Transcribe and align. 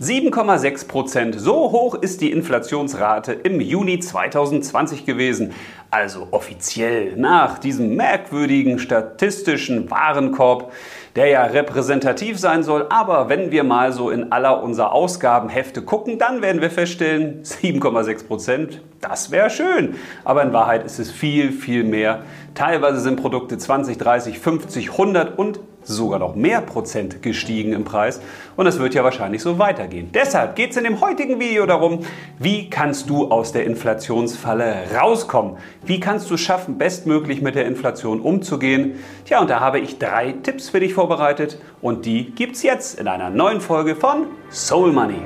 7,6 0.00 0.88
Prozent. 0.88 1.38
So 1.38 1.72
hoch 1.72 1.94
ist 1.94 2.22
die 2.22 2.32
Inflationsrate 2.32 3.34
im 3.34 3.60
Juni 3.60 4.00
2020 4.00 5.04
gewesen. 5.04 5.52
Also 5.90 6.28
offiziell 6.30 7.16
nach 7.16 7.58
diesem 7.58 7.96
merkwürdigen 7.96 8.78
statistischen 8.78 9.90
Warenkorb, 9.90 10.72
der 11.16 11.26
ja 11.26 11.44
repräsentativ 11.44 12.38
sein 12.38 12.62
soll. 12.62 12.86
Aber 12.88 13.28
wenn 13.28 13.50
wir 13.50 13.62
mal 13.62 13.92
so 13.92 14.08
in 14.08 14.32
aller 14.32 14.62
unserer 14.62 14.92
Ausgabenhefte 14.92 15.82
gucken, 15.82 16.18
dann 16.18 16.40
werden 16.40 16.62
wir 16.62 16.70
feststellen, 16.70 17.42
7,6 17.42 18.26
Prozent, 18.26 18.80
das 19.02 19.30
wäre 19.30 19.50
schön. 19.50 19.96
Aber 20.24 20.42
in 20.42 20.54
Wahrheit 20.54 20.82
ist 20.84 20.98
es 20.98 21.10
viel, 21.10 21.52
viel 21.52 21.84
mehr. 21.84 22.22
Teilweise 22.54 23.00
sind 23.00 23.20
Produkte 23.20 23.58
20, 23.58 23.98
30, 23.98 24.38
50, 24.38 24.92
100 24.92 25.38
und 25.38 25.60
sogar 25.94 26.18
noch 26.18 26.34
mehr 26.34 26.60
Prozent 26.60 27.22
gestiegen 27.22 27.72
im 27.72 27.84
Preis 27.84 28.20
und 28.56 28.66
es 28.66 28.78
wird 28.78 28.94
ja 28.94 29.04
wahrscheinlich 29.04 29.42
so 29.42 29.58
weitergehen. 29.58 30.10
Deshalb 30.12 30.56
geht 30.56 30.70
es 30.70 30.76
in 30.76 30.84
dem 30.84 31.00
heutigen 31.00 31.40
Video 31.40 31.66
darum, 31.66 32.00
wie 32.38 32.70
kannst 32.70 33.10
du 33.10 33.30
aus 33.30 33.52
der 33.52 33.64
Inflationsfalle 33.64 34.74
rauskommen? 34.98 35.56
Wie 35.84 36.00
kannst 36.00 36.30
du 36.30 36.36
schaffen, 36.36 36.78
bestmöglich 36.78 37.42
mit 37.42 37.54
der 37.54 37.66
Inflation 37.66 38.20
umzugehen? 38.20 38.96
Tja, 39.24 39.40
und 39.40 39.50
da 39.50 39.60
habe 39.60 39.80
ich 39.80 39.98
drei 39.98 40.32
Tipps 40.42 40.70
für 40.70 40.80
dich 40.80 40.94
vorbereitet 40.94 41.60
und 41.80 42.06
die 42.06 42.30
gibt 42.30 42.56
es 42.56 42.62
jetzt 42.62 42.98
in 42.98 43.08
einer 43.08 43.30
neuen 43.30 43.60
Folge 43.60 43.96
von 43.96 44.26
Soul 44.50 44.92
Money. 44.92 45.22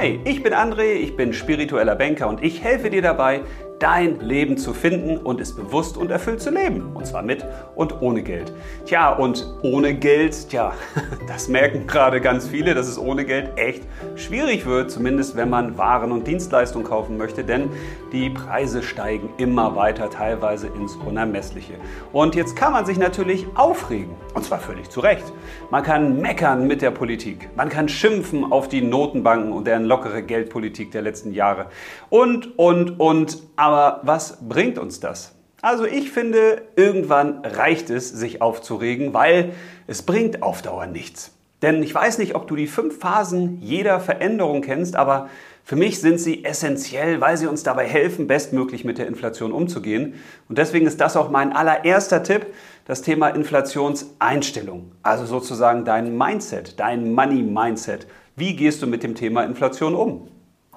Hi, 0.00 0.20
ich 0.24 0.44
bin 0.44 0.54
André, 0.54 0.92
ich 0.92 1.16
bin 1.16 1.32
spiritueller 1.32 1.96
Banker 1.96 2.28
und 2.28 2.40
ich 2.44 2.62
helfe 2.62 2.88
dir 2.88 3.02
dabei, 3.02 3.40
dein 3.78 4.20
Leben 4.20 4.56
zu 4.56 4.74
finden 4.74 5.18
und 5.18 5.40
es 5.40 5.54
bewusst 5.54 5.96
und 5.96 6.10
erfüllt 6.10 6.40
zu 6.40 6.50
leben. 6.50 6.90
Und 6.94 7.06
zwar 7.06 7.22
mit 7.22 7.44
und 7.74 8.00
ohne 8.02 8.22
Geld. 8.22 8.52
Tja, 8.86 9.12
und 9.12 9.46
ohne 9.62 9.94
Geld, 9.94 10.48
tja, 10.48 10.72
das 11.28 11.48
merken 11.48 11.86
gerade 11.86 12.20
ganz 12.20 12.48
viele, 12.48 12.74
dass 12.74 12.88
es 12.88 12.98
ohne 12.98 13.24
Geld 13.24 13.50
echt 13.56 13.82
schwierig 14.16 14.66
wird, 14.66 14.90
zumindest 14.90 15.36
wenn 15.36 15.50
man 15.50 15.78
Waren 15.78 16.12
und 16.12 16.26
Dienstleistungen 16.26 16.86
kaufen 16.86 17.16
möchte, 17.16 17.44
denn 17.44 17.70
die 18.12 18.30
Preise 18.30 18.82
steigen 18.82 19.28
immer 19.36 19.76
weiter, 19.76 20.10
teilweise 20.10 20.68
ins 20.68 20.96
Unermessliche. 20.96 21.74
Und 22.12 22.34
jetzt 22.34 22.56
kann 22.56 22.72
man 22.72 22.86
sich 22.86 22.98
natürlich 22.98 23.46
aufregen, 23.54 24.14
und 24.34 24.44
zwar 24.44 24.58
völlig 24.58 24.90
zu 24.90 25.00
Recht. 25.00 25.24
Man 25.70 25.82
kann 25.82 26.20
meckern 26.20 26.66
mit 26.66 26.82
der 26.82 26.90
Politik, 26.90 27.50
man 27.56 27.68
kann 27.68 27.88
schimpfen 27.88 28.50
auf 28.50 28.68
die 28.68 28.80
Notenbanken 28.80 29.52
und 29.52 29.66
deren 29.66 29.84
lockere 29.84 30.22
Geldpolitik 30.22 30.90
der 30.90 31.02
letzten 31.02 31.32
Jahre 31.32 31.66
und, 32.10 32.58
und, 32.58 32.98
und, 32.98 33.42
aber 33.56 33.67
was 34.02 34.38
bringt 34.48 34.78
uns 34.78 35.00
das? 35.00 35.34
Also 35.60 35.84
ich 35.84 36.10
finde, 36.10 36.62
irgendwann 36.76 37.44
reicht 37.44 37.90
es, 37.90 38.10
sich 38.10 38.40
aufzuregen, 38.40 39.12
weil 39.12 39.52
es 39.86 40.02
bringt 40.02 40.42
auf 40.42 40.62
Dauer 40.62 40.86
nichts. 40.86 41.32
Denn 41.62 41.82
ich 41.82 41.92
weiß 41.92 42.18
nicht, 42.18 42.36
ob 42.36 42.46
du 42.46 42.54
die 42.54 42.68
fünf 42.68 43.00
Phasen 43.00 43.58
jeder 43.60 43.98
Veränderung 43.98 44.62
kennst, 44.62 44.94
aber 44.94 45.28
für 45.64 45.74
mich 45.74 46.00
sind 46.00 46.20
sie 46.20 46.44
essentiell, 46.44 47.20
weil 47.20 47.36
sie 47.36 47.48
uns 47.48 47.64
dabei 47.64 47.86
helfen, 47.86 48.28
bestmöglich 48.28 48.84
mit 48.84 48.96
der 48.98 49.08
Inflation 49.08 49.52
umzugehen. 49.52 50.14
Und 50.48 50.56
deswegen 50.56 50.86
ist 50.86 51.00
das 51.00 51.16
auch 51.16 51.30
mein 51.30 51.52
allererster 51.52 52.22
Tipp, 52.22 52.46
das 52.86 53.02
Thema 53.02 53.28
Inflationseinstellung. 53.28 54.92
Also 55.02 55.26
sozusagen 55.26 55.84
dein 55.84 56.16
Mindset, 56.16 56.78
dein 56.78 57.12
Money-Mindset. 57.12 58.06
Wie 58.36 58.54
gehst 58.54 58.80
du 58.80 58.86
mit 58.86 59.02
dem 59.02 59.16
Thema 59.16 59.42
Inflation 59.42 59.96
um? 59.96 60.28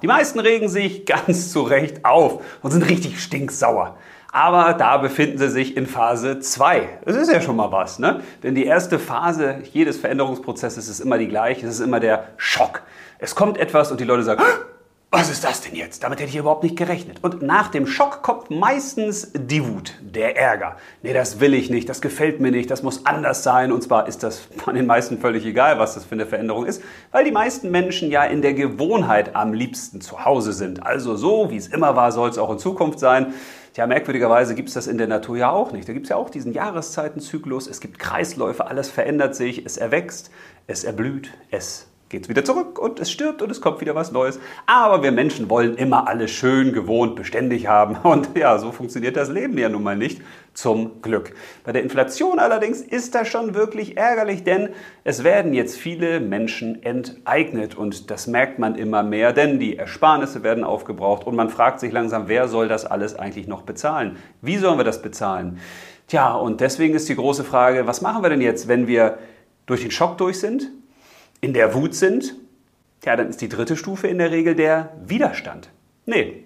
Die 0.02 0.06
meisten 0.06 0.40
regen 0.40 0.68
sich 0.68 1.06
ganz 1.06 1.50
zu 1.52 1.62
Recht 1.62 2.04
auf 2.04 2.42
und 2.60 2.70
sind 2.70 2.88
richtig 2.88 3.22
stinksauer. 3.22 3.96
Aber 4.34 4.72
da 4.72 4.96
befinden 4.96 5.36
sie 5.36 5.50
sich 5.50 5.76
in 5.76 5.86
Phase 5.86 6.40
2. 6.40 7.00
Das 7.04 7.16
ist 7.16 7.30
ja 7.30 7.42
schon 7.42 7.54
mal 7.54 7.70
was, 7.70 7.98
ne? 7.98 8.22
Denn 8.42 8.54
die 8.54 8.64
erste 8.64 8.98
Phase 8.98 9.56
jedes 9.72 9.98
Veränderungsprozesses 9.98 10.88
ist 10.88 11.00
immer 11.00 11.18
die 11.18 11.28
gleiche. 11.28 11.66
Es 11.66 11.74
ist 11.74 11.80
immer 11.80 12.00
der 12.00 12.28
Schock. 12.38 12.82
Es 13.18 13.34
kommt 13.34 13.58
etwas 13.58 13.90
und 13.90 14.00
die 14.00 14.04
Leute 14.04 14.22
sagen, 14.22 14.42
was 15.14 15.28
ist 15.28 15.44
das 15.44 15.60
denn 15.60 15.74
jetzt? 15.74 16.02
Damit 16.04 16.20
hätte 16.20 16.30
ich 16.30 16.36
überhaupt 16.36 16.62
nicht 16.62 16.74
gerechnet. 16.74 17.18
Und 17.20 17.42
nach 17.42 17.68
dem 17.68 17.86
Schock 17.86 18.22
kommt 18.22 18.50
meistens 18.50 19.30
die 19.34 19.62
Wut, 19.62 19.92
der 20.00 20.38
Ärger. 20.38 20.76
Nee, 21.02 21.12
das 21.12 21.38
will 21.38 21.52
ich 21.52 21.68
nicht, 21.68 21.86
das 21.90 22.00
gefällt 22.00 22.40
mir 22.40 22.50
nicht, 22.50 22.70
das 22.70 22.82
muss 22.82 23.04
anders 23.04 23.42
sein. 23.42 23.72
Und 23.72 23.82
zwar 23.82 24.08
ist 24.08 24.22
das 24.22 24.38
von 24.56 24.74
den 24.74 24.86
meisten 24.86 25.18
völlig 25.18 25.44
egal, 25.44 25.78
was 25.78 25.92
das 25.94 26.06
für 26.06 26.14
eine 26.14 26.24
Veränderung 26.24 26.64
ist, 26.64 26.82
weil 27.10 27.26
die 27.26 27.30
meisten 27.30 27.70
Menschen 27.70 28.10
ja 28.10 28.24
in 28.24 28.40
der 28.40 28.54
Gewohnheit 28.54 29.36
am 29.36 29.52
liebsten 29.52 30.00
zu 30.00 30.24
Hause 30.24 30.54
sind. 30.54 30.82
Also 30.82 31.14
so, 31.14 31.50
wie 31.50 31.58
es 31.58 31.66
immer 31.66 31.94
war, 31.94 32.10
soll 32.10 32.30
es 32.30 32.38
auch 32.38 32.50
in 32.50 32.58
Zukunft 32.58 32.98
sein. 32.98 33.34
Tja, 33.74 33.86
merkwürdigerweise 33.86 34.54
gibt 34.54 34.68
es 34.68 34.74
das 34.74 34.86
in 34.86 34.96
der 34.96 35.08
Natur 35.08 35.36
ja 35.36 35.50
auch 35.50 35.72
nicht. 35.72 35.86
Da 35.86 35.92
gibt 35.92 36.06
es 36.06 36.10
ja 36.10 36.16
auch 36.16 36.30
diesen 36.30 36.54
Jahreszeitenzyklus, 36.54 37.66
es 37.66 37.80
gibt 37.80 37.98
Kreisläufe, 37.98 38.66
alles 38.66 38.90
verändert 38.90 39.34
sich, 39.34 39.66
es 39.66 39.76
erwächst, 39.76 40.30
es 40.66 40.84
erblüht, 40.84 41.34
es 41.50 41.91
geht 42.12 42.24
es 42.24 42.28
wieder 42.28 42.44
zurück 42.44 42.78
und 42.78 43.00
es 43.00 43.10
stirbt 43.10 43.42
und 43.42 43.50
es 43.50 43.60
kommt 43.60 43.80
wieder 43.80 43.94
was 43.94 44.12
Neues. 44.12 44.38
Aber 44.66 45.02
wir 45.02 45.10
Menschen 45.10 45.50
wollen 45.50 45.74
immer 45.76 46.06
alles 46.06 46.30
schön, 46.30 46.72
gewohnt, 46.72 47.16
beständig 47.16 47.66
haben. 47.66 47.96
Und 48.02 48.36
ja, 48.36 48.58
so 48.58 48.70
funktioniert 48.70 49.16
das 49.16 49.30
Leben 49.30 49.56
ja 49.56 49.68
nun 49.68 49.82
mal 49.82 49.96
nicht. 49.96 50.20
Zum 50.52 51.00
Glück. 51.00 51.34
Bei 51.64 51.72
der 51.72 51.82
Inflation 51.82 52.38
allerdings 52.38 52.82
ist 52.82 53.14
das 53.14 53.26
schon 53.26 53.54
wirklich 53.54 53.96
ärgerlich, 53.96 54.44
denn 54.44 54.68
es 55.02 55.24
werden 55.24 55.54
jetzt 55.54 55.78
viele 55.78 56.20
Menschen 56.20 56.82
enteignet 56.82 57.74
und 57.74 58.10
das 58.10 58.26
merkt 58.26 58.58
man 58.58 58.74
immer 58.74 59.02
mehr, 59.02 59.32
denn 59.32 59.58
die 59.58 59.78
Ersparnisse 59.78 60.42
werden 60.42 60.62
aufgebraucht 60.62 61.26
und 61.26 61.36
man 61.36 61.48
fragt 61.48 61.80
sich 61.80 61.90
langsam, 61.90 62.28
wer 62.28 62.48
soll 62.48 62.68
das 62.68 62.84
alles 62.84 63.18
eigentlich 63.18 63.48
noch 63.48 63.62
bezahlen? 63.62 64.18
Wie 64.42 64.58
sollen 64.58 64.78
wir 64.78 64.84
das 64.84 65.00
bezahlen? 65.00 65.58
Tja, 66.06 66.34
und 66.34 66.60
deswegen 66.60 66.92
ist 66.92 67.08
die 67.08 67.16
große 67.16 67.44
Frage, 67.44 67.86
was 67.86 68.02
machen 68.02 68.22
wir 68.22 68.28
denn 68.28 68.42
jetzt, 68.42 68.68
wenn 68.68 68.86
wir 68.86 69.16
durch 69.64 69.80
den 69.80 69.90
Schock 69.90 70.18
durch 70.18 70.38
sind, 70.38 70.70
in 71.42 71.52
der 71.52 71.74
Wut 71.74 71.94
sind, 71.94 72.36
ja, 73.04 73.16
dann 73.16 73.28
ist 73.28 73.40
die 73.40 73.48
dritte 73.48 73.76
Stufe 73.76 74.06
in 74.06 74.18
der 74.18 74.30
Regel 74.30 74.54
der 74.54 74.94
Widerstand. 75.04 75.70
Nee, 76.06 76.44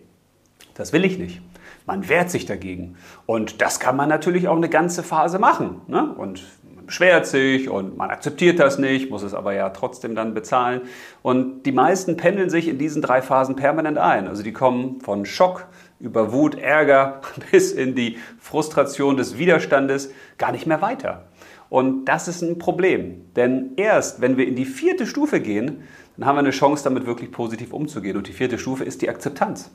das 0.74 0.92
will 0.92 1.04
ich 1.04 1.18
nicht. 1.18 1.42
Man 1.84 2.08
wehrt 2.08 2.30
sich 2.30 2.46
dagegen. 2.46 2.96
Und 3.26 3.60
das 3.60 3.78
kann 3.78 3.94
man 3.94 4.08
natürlich 4.08 4.48
auch 4.48 4.56
eine 4.56 4.70
ganze 4.70 5.02
Phase 5.02 5.38
machen. 5.38 5.82
Ne? 5.86 6.14
Und 6.14 6.42
man 6.74 6.86
beschwert 6.86 7.26
sich 7.26 7.68
und 7.68 7.98
man 7.98 8.10
akzeptiert 8.10 8.58
das 8.58 8.78
nicht, 8.78 9.10
muss 9.10 9.22
es 9.22 9.34
aber 9.34 9.52
ja 9.52 9.68
trotzdem 9.68 10.14
dann 10.14 10.32
bezahlen. 10.32 10.80
Und 11.22 11.64
die 11.64 11.72
meisten 11.72 12.16
pendeln 12.16 12.48
sich 12.48 12.66
in 12.66 12.78
diesen 12.78 13.02
drei 13.02 13.20
Phasen 13.20 13.54
permanent 13.54 13.98
ein. 13.98 14.26
Also 14.26 14.42
die 14.42 14.52
kommen 14.52 15.02
von 15.02 15.26
Schock 15.26 15.66
über 16.00 16.32
Wut, 16.32 16.56
Ärger 16.56 17.20
bis 17.50 17.70
in 17.70 17.94
die 17.94 18.16
Frustration 18.40 19.18
des 19.18 19.36
Widerstandes 19.36 20.10
gar 20.38 20.52
nicht 20.52 20.66
mehr 20.66 20.80
weiter. 20.80 21.25
Und 21.68 22.04
das 22.06 22.28
ist 22.28 22.42
ein 22.42 22.58
Problem, 22.58 23.32
denn 23.34 23.72
erst 23.76 24.20
wenn 24.20 24.36
wir 24.36 24.46
in 24.46 24.54
die 24.54 24.64
vierte 24.64 25.06
Stufe 25.06 25.40
gehen, 25.40 25.82
dann 26.16 26.26
haben 26.26 26.36
wir 26.36 26.40
eine 26.40 26.50
Chance, 26.50 26.84
damit 26.84 27.06
wirklich 27.06 27.30
positiv 27.30 27.72
umzugehen. 27.72 28.16
Und 28.16 28.28
die 28.28 28.32
vierte 28.32 28.58
Stufe 28.58 28.84
ist 28.84 29.02
die 29.02 29.08
Akzeptanz. 29.08 29.70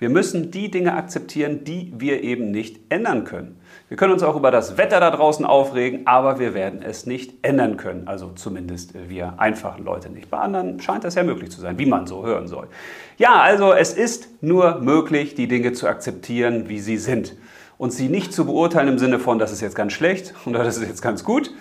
Wir 0.00 0.08
müssen 0.08 0.50
die 0.50 0.70
Dinge 0.70 0.94
akzeptieren, 0.94 1.62
die 1.62 1.92
wir 1.94 2.22
eben 2.22 2.50
nicht 2.50 2.80
ändern 2.88 3.24
können. 3.24 3.60
Wir 3.88 3.98
können 3.98 4.14
uns 4.14 4.22
auch 4.22 4.34
über 4.34 4.50
das 4.50 4.78
Wetter 4.78 4.98
da 4.98 5.10
draußen 5.10 5.44
aufregen, 5.44 6.06
aber 6.06 6.38
wir 6.38 6.54
werden 6.54 6.80
es 6.82 7.04
nicht 7.04 7.34
ändern 7.42 7.76
können. 7.76 8.08
Also 8.08 8.30
zumindest 8.34 8.94
wir 9.10 9.38
einfachen 9.38 9.84
Leute 9.84 10.08
nicht. 10.08 10.30
Bei 10.30 10.38
anderen 10.38 10.80
scheint 10.80 11.04
das 11.04 11.16
ja 11.16 11.22
möglich 11.22 11.50
zu 11.50 11.60
sein, 11.60 11.78
wie 11.78 11.84
man 11.84 12.06
so 12.06 12.24
hören 12.24 12.48
soll. 12.48 12.68
Ja, 13.18 13.42
also 13.42 13.74
es 13.74 13.92
ist 13.92 14.42
nur 14.42 14.80
möglich, 14.80 15.34
die 15.34 15.48
Dinge 15.48 15.74
zu 15.74 15.86
akzeptieren, 15.86 16.70
wie 16.70 16.80
sie 16.80 16.96
sind 16.96 17.36
und 17.76 17.92
sie 17.92 18.08
nicht 18.08 18.32
zu 18.32 18.46
beurteilen 18.46 18.88
im 18.88 18.98
Sinne 18.98 19.18
von, 19.18 19.38
das 19.38 19.52
ist 19.52 19.60
jetzt 19.60 19.76
ganz 19.76 19.92
schlecht 19.92 20.32
oder 20.46 20.64
das 20.64 20.78
ist 20.78 20.88
jetzt 20.88 21.02
ganz 21.02 21.24
gut. 21.24 21.52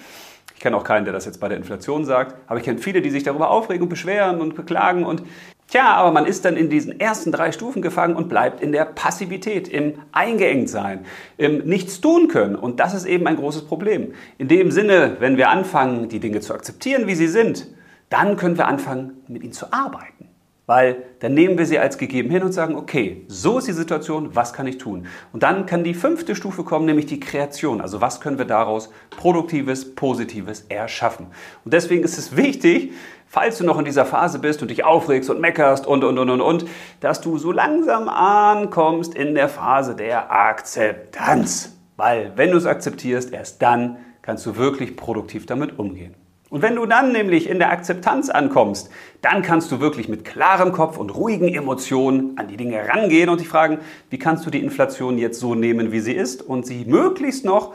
Ich 0.56 0.62
kenne 0.62 0.78
auch 0.78 0.86
keinen, 0.86 1.04
der 1.04 1.14
das 1.14 1.26
jetzt 1.26 1.42
bei 1.42 1.50
der 1.50 1.58
Inflation 1.58 2.06
sagt, 2.06 2.36
aber 2.48 2.60
ich 2.60 2.64
kenne 2.64 2.80
viele, 2.80 3.02
die 3.02 3.10
sich 3.10 3.24
darüber 3.24 3.50
aufregen 3.50 3.84
und 3.84 3.90
beschweren 3.90 4.40
und 4.40 4.56
beklagen 4.56 5.04
und 5.04 5.24
Tja, 5.70 5.94
aber 5.94 6.12
man 6.12 6.26
ist 6.26 6.46
dann 6.46 6.58
in 6.58 6.70
diesen 6.70 7.00
ersten 7.00 7.32
drei 7.32 7.52
Stufen 7.52 7.84
gefangen 7.84 8.16
und 8.16 8.28
bleibt 8.28 8.60
in 8.60 8.72
der 8.72 8.86
Passivität, 8.86 9.68
im 9.68 10.00
Eingeengtsein, 10.12 11.06
im 11.38 11.60
Nichts 11.60 12.02
tun 12.02 12.28
können. 12.28 12.56
Und 12.56 12.80
das 12.80 12.96
ist 12.96 13.06
eben 13.06 13.28
ein 13.28 13.36
großes 13.36 13.66
Problem. 13.66 14.14
In 14.40 14.48
dem 14.48 14.72
Sinne, 14.72 15.18
wenn 15.20 15.38
wir 15.38 15.50
anfangen, 15.50 16.10
die 16.10 16.20
Dinge 16.20 16.40
zu 16.40 16.56
akzeptieren, 16.56 17.06
wie 17.06 17.14
sie 17.14 17.28
sind, 17.28 17.68
dann 18.10 18.36
können 18.36 18.58
wir 18.58 18.68
anfangen, 18.68 19.22
mit 19.28 19.44
ihnen 19.44 19.54
zu 19.54 19.72
arbeiten. 19.72 20.28
Weil 20.70 20.98
dann 21.18 21.34
nehmen 21.34 21.58
wir 21.58 21.66
sie 21.66 21.80
als 21.80 21.98
gegeben 21.98 22.30
hin 22.30 22.44
und 22.44 22.52
sagen, 22.52 22.76
okay, 22.76 23.26
so 23.28 23.58
ist 23.58 23.68
die 23.68 23.74
Situation, 23.74 24.36
was 24.36 24.54
kann 24.54 24.68
ich 24.68 24.78
tun? 24.78 25.08
Und 25.34 25.42
dann 25.42 25.66
kann 25.66 25.84
die 25.84 25.96
fünfte 25.96 26.36
Stufe 26.36 26.64
kommen, 26.64 26.86
nämlich 26.86 27.08
die 27.08 27.20
Kreation. 27.20 27.82
Also 27.82 28.02
was 28.02 28.22
können 28.22 28.38
wir 28.38 28.46
daraus 28.46 28.92
Produktives, 29.10 29.96
Positives 29.96 30.68
erschaffen? 30.70 31.26
Und 31.66 31.74
deswegen 31.74 32.04
ist 32.04 32.20
es 32.20 32.38
wichtig, 32.38 32.94
falls 33.26 33.58
du 33.58 33.64
noch 33.64 33.80
in 33.80 33.86
dieser 33.86 34.06
Phase 34.06 34.38
bist 34.38 34.62
und 34.62 34.70
dich 34.70 34.84
aufregst 34.84 35.32
und 35.32 35.42
meckerst 35.42 35.88
und, 35.88 36.04
und, 36.04 36.20
und, 36.20 36.30
und, 36.30 36.40
und, 36.40 36.66
dass 37.00 37.20
du 37.20 37.40
so 37.40 37.52
langsam 37.52 38.08
ankommst 38.08 39.16
in 39.16 39.34
der 39.34 39.50
Phase 39.50 39.96
der 39.96 40.32
Akzeptanz. 40.32 41.76
Weil 41.98 42.34
wenn 42.36 42.52
du 42.52 42.58
es 42.58 42.68
akzeptierst, 42.68 43.34
erst 43.34 43.60
dann 43.64 43.98
kannst 44.22 44.46
du 44.46 44.56
wirklich 44.56 44.96
produktiv 44.96 45.48
damit 45.48 45.80
umgehen. 45.80 46.14
Und 46.50 46.62
wenn 46.64 46.76
du 46.76 46.86
dann 46.86 47.12
nämlich 47.12 47.48
in 47.48 47.60
der 47.60 47.72
Akzeptanz 47.72 48.30
ankommst, 48.30 48.90
dann 49.22 49.44
kannst 49.44 49.72
du 49.72 49.80
wirklich 49.80 50.10
mit 50.10 50.26
klarem 50.26 50.72
Kopf 50.72 50.98
und 50.98 51.16
ruhigen 51.16 51.54
Emotionen 51.54 52.38
an 52.38 52.48
die 52.48 52.58
Dinge 52.58 52.88
rangehen 52.88 53.30
und 53.30 53.40
dich 53.40 53.48
fragen, 53.48 53.80
wie 54.10 54.18
kannst 54.18 54.46
du 54.46 54.50
die 54.50 54.64
Inflation 54.64 55.18
jetzt 55.18 55.40
so 55.40 55.54
nehmen, 55.54 55.92
wie 55.92 56.00
sie 56.00 56.14
ist 56.14 56.42
und 56.42 56.66
sie 56.66 56.86
möglichst 56.86 57.46
noch 57.46 57.74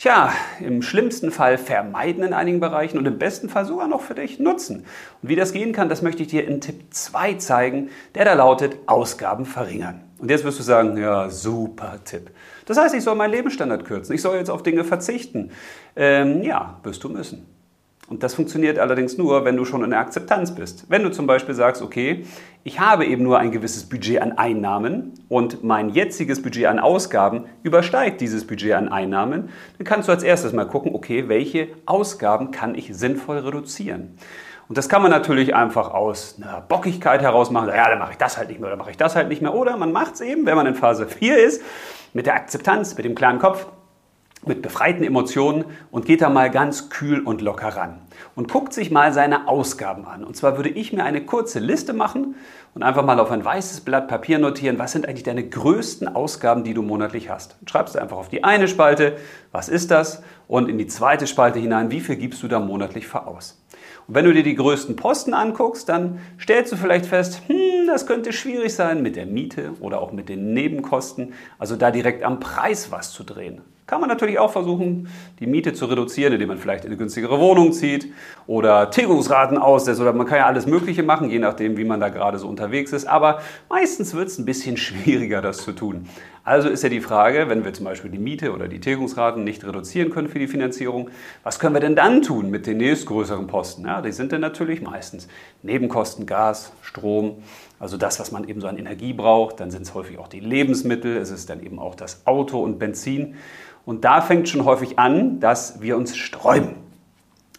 tja, 0.00 0.32
im 0.60 0.82
schlimmsten 0.82 1.30
Fall 1.30 1.58
vermeiden 1.58 2.24
in 2.24 2.32
einigen 2.32 2.58
Bereichen 2.58 2.98
und 2.98 3.06
im 3.06 3.18
besten 3.18 3.48
Fall 3.48 3.66
sogar 3.66 3.86
noch 3.86 4.00
für 4.00 4.14
dich 4.14 4.38
nutzen. 4.38 4.84
Und 5.22 5.28
wie 5.28 5.36
das 5.36 5.52
gehen 5.52 5.72
kann, 5.72 5.88
das 5.88 6.02
möchte 6.02 6.22
ich 6.22 6.28
dir 6.28 6.46
in 6.46 6.60
Tipp 6.60 6.84
2 6.90 7.34
zeigen, 7.34 7.90
der 8.14 8.24
da 8.24 8.32
lautet 8.32 8.76
Ausgaben 8.86 9.44
verringern. 9.44 10.00
Und 10.18 10.30
jetzt 10.30 10.44
wirst 10.44 10.58
du 10.58 10.62
sagen, 10.62 10.96
ja, 10.96 11.30
super 11.30 11.98
Tipp. 12.04 12.30
Das 12.66 12.78
heißt, 12.78 12.94
ich 12.94 13.02
soll 13.02 13.14
meinen 13.14 13.32
Lebensstandard 13.32 13.84
kürzen, 13.84 14.14
ich 14.14 14.22
soll 14.22 14.36
jetzt 14.36 14.50
auf 14.50 14.62
Dinge 14.62 14.84
verzichten. 14.84 15.50
Ähm, 15.96 16.42
ja, 16.42 16.78
wirst 16.82 17.04
du 17.04 17.08
müssen. 17.08 17.46
Und 18.10 18.24
das 18.24 18.34
funktioniert 18.34 18.80
allerdings 18.80 19.16
nur, 19.16 19.44
wenn 19.44 19.56
du 19.56 19.64
schon 19.64 19.84
in 19.84 19.90
der 19.90 20.00
Akzeptanz 20.00 20.52
bist. 20.52 20.86
Wenn 20.88 21.04
du 21.04 21.12
zum 21.12 21.28
Beispiel 21.28 21.54
sagst, 21.54 21.80
okay, 21.80 22.24
ich 22.64 22.80
habe 22.80 23.06
eben 23.06 23.22
nur 23.22 23.38
ein 23.38 23.52
gewisses 23.52 23.88
Budget 23.88 24.20
an 24.20 24.32
Einnahmen 24.32 25.14
und 25.28 25.62
mein 25.62 25.90
jetziges 25.90 26.42
Budget 26.42 26.66
an 26.66 26.80
Ausgaben 26.80 27.44
übersteigt 27.62 28.20
dieses 28.20 28.44
Budget 28.48 28.72
an 28.72 28.88
Einnahmen, 28.88 29.50
dann 29.78 29.86
kannst 29.86 30.08
du 30.08 30.12
als 30.12 30.24
erstes 30.24 30.52
mal 30.52 30.66
gucken, 30.66 30.92
okay, 30.92 31.28
welche 31.28 31.68
Ausgaben 31.86 32.50
kann 32.50 32.74
ich 32.74 32.92
sinnvoll 32.92 33.38
reduzieren. 33.38 34.18
Und 34.68 34.76
das 34.76 34.88
kann 34.88 35.02
man 35.02 35.12
natürlich 35.12 35.54
einfach 35.54 35.94
aus 35.94 36.34
einer 36.36 36.62
Bockigkeit 36.62 37.22
heraus 37.22 37.52
machen. 37.52 37.68
Ja, 37.68 37.88
dann 37.88 38.00
mache 38.00 38.10
ich 38.10 38.18
das 38.18 38.36
halt 38.36 38.48
nicht 38.48 38.58
mehr 38.58 38.70
oder 38.70 38.76
mache 38.76 38.90
ich 38.90 38.96
das 38.96 39.14
halt 39.14 39.28
nicht 39.28 39.40
mehr. 39.40 39.54
Oder 39.54 39.76
man 39.76 39.92
macht 39.92 40.14
es 40.14 40.20
eben, 40.20 40.46
wenn 40.46 40.56
man 40.56 40.66
in 40.66 40.74
Phase 40.74 41.06
4 41.06 41.38
ist, 41.38 41.62
mit 42.12 42.26
der 42.26 42.34
Akzeptanz, 42.34 42.96
mit 42.96 43.04
dem 43.04 43.14
klaren 43.14 43.38
Kopf 43.38 43.66
mit 44.46 44.62
befreiten 44.62 45.04
Emotionen 45.04 45.64
und 45.90 46.06
geht 46.06 46.22
da 46.22 46.30
mal 46.30 46.50
ganz 46.50 46.88
kühl 46.88 47.20
und 47.20 47.42
locker 47.42 47.68
ran 47.68 47.98
und 48.34 48.50
guckt 48.50 48.72
sich 48.72 48.90
mal 48.90 49.12
seine 49.12 49.48
Ausgaben 49.48 50.06
an. 50.06 50.24
Und 50.24 50.36
zwar 50.36 50.56
würde 50.56 50.70
ich 50.70 50.92
mir 50.92 51.04
eine 51.04 51.24
kurze 51.24 51.58
Liste 51.58 51.92
machen 51.92 52.36
und 52.74 52.82
einfach 52.82 53.04
mal 53.04 53.20
auf 53.20 53.30
ein 53.30 53.44
weißes 53.44 53.82
Blatt 53.82 54.08
Papier 54.08 54.38
notieren, 54.38 54.78
was 54.78 54.92
sind 54.92 55.06
eigentlich 55.06 55.24
deine 55.24 55.46
größten 55.46 56.08
Ausgaben, 56.08 56.64
die 56.64 56.72
du 56.72 56.82
monatlich 56.82 57.28
hast. 57.28 57.56
Schreibst 57.66 57.94
du 57.94 57.98
einfach 57.98 58.16
auf 58.16 58.28
die 58.28 58.44
eine 58.44 58.68
Spalte, 58.68 59.16
was 59.52 59.68
ist 59.68 59.90
das, 59.90 60.22
und 60.48 60.68
in 60.68 60.78
die 60.78 60.86
zweite 60.86 61.26
Spalte 61.26 61.58
hinein, 61.58 61.90
wie 61.90 62.00
viel 62.00 62.16
gibst 62.16 62.42
du 62.42 62.48
da 62.48 62.60
monatlich 62.60 63.06
für 63.06 63.26
aus. 63.26 63.62
Und 64.10 64.16
wenn 64.16 64.24
du 64.24 64.32
dir 64.32 64.42
die 64.42 64.56
größten 64.56 64.96
Posten 64.96 65.34
anguckst, 65.34 65.88
dann 65.88 66.18
stellst 66.40 66.72
du 66.72 66.76
vielleicht 66.76 67.06
fest, 67.06 67.42
hm, 67.46 67.86
das 67.86 68.08
könnte 68.08 68.32
schwierig 68.32 68.74
sein 68.74 69.02
mit 69.02 69.14
der 69.14 69.24
Miete 69.24 69.70
oder 69.78 70.00
auch 70.00 70.10
mit 70.10 70.28
den 70.28 70.52
Nebenkosten, 70.52 71.32
also 71.60 71.76
da 71.76 71.92
direkt 71.92 72.24
am 72.24 72.40
Preis 72.40 72.90
was 72.90 73.12
zu 73.12 73.22
drehen. 73.22 73.60
Kann 73.86 74.00
man 74.00 74.08
natürlich 74.08 74.38
auch 74.38 74.50
versuchen, 74.50 75.08
die 75.38 75.46
Miete 75.46 75.74
zu 75.74 75.86
reduzieren, 75.86 76.32
indem 76.32 76.46
man 76.46 76.58
vielleicht 76.58 76.84
in 76.84 76.90
eine 76.90 76.96
günstigere 76.96 77.40
Wohnung 77.40 77.72
zieht 77.72 78.12
oder 78.46 78.90
Tilgungsraten 78.90 79.58
aussetzt 79.58 80.00
oder 80.00 80.12
man 80.12 80.28
kann 80.28 80.38
ja 80.38 80.46
alles 80.46 80.66
Mögliche 80.66 81.02
machen, 81.02 81.28
je 81.28 81.40
nachdem, 81.40 81.76
wie 81.76 81.84
man 81.84 81.98
da 81.98 82.08
gerade 82.08 82.38
so 82.38 82.48
unterwegs 82.48 82.92
ist. 82.92 83.06
Aber 83.06 83.40
meistens 83.68 84.14
wird 84.14 84.28
es 84.28 84.38
ein 84.38 84.44
bisschen 84.44 84.76
schwieriger, 84.76 85.40
das 85.40 85.58
zu 85.58 85.72
tun. 85.72 86.08
Also 86.44 86.68
ist 86.68 86.82
ja 86.82 86.88
die 86.88 87.00
Frage, 87.00 87.48
wenn 87.48 87.64
wir 87.64 87.72
zum 87.72 87.84
Beispiel 87.84 88.10
die 88.10 88.18
Miete 88.18 88.52
oder 88.52 88.66
die 88.66 88.80
Tilgungsraten 88.80 89.44
nicht 89.44 89.64
reduzieren 89.64 90.10
können 90.10 90.28
für 90.28 90.38
die 90.38 90.46
Finanzierung, 90.46 91.10
was 91.42 91.58
können 91.58 91.74
wir 91.74 91.80
denn 91.80 91.96
dann 91.96 92.22
tun 92.22 92.48
mit 92.48 92.66
den 92.66 92.78
nächstgrößeren 92.78 93.46
Posten? 93.46 93.86
Ja, 93.86 93.99
die 94.00 94.12
sind 94.12 94.32
dann 94.32 94.40
natürlich 94.40 94.82
meistens 94.82 95.28
Nebenkosten, 95.62 96.26
Gas, 96.26 96.72
Strom, 96.82 97.42
also 97.78 97.96
das, 97.96 98.20
was 98.20 98.32
man 98.32 98.48
eben 98.48 98.60
so 98.60 98.66
an 98.66 98.78
Energie 98.78 99.12
braucht. 99.12 99.60
Dann 99.60 99.70
sind 99.70 99.82
es 99.82 99.94
häufig 99.94 100.18
auch 100.18 100.28
die 100.28 100.40
Lebensmittel, 100.40 101.16
es 101.16 101.30
ist 101.30 101.50
dann 101.50 101.62
eben 101.62 101.78
auch 101.78 101.94
das 101.94 102.26
Auto 102.26 102.62
und 102.62 102.78
Benzin. 102.78 103.36
Und 103.84 104.04
da 104.04 104.20
fängt 104.20 104.48
schon 104.48 104.64
häufig 104.64 104.98
an, 104.98 105.40
dass 105.40 105.80
wir 105.80 105.96
uns 105.96 106.16
sträuben. 106.16 106.74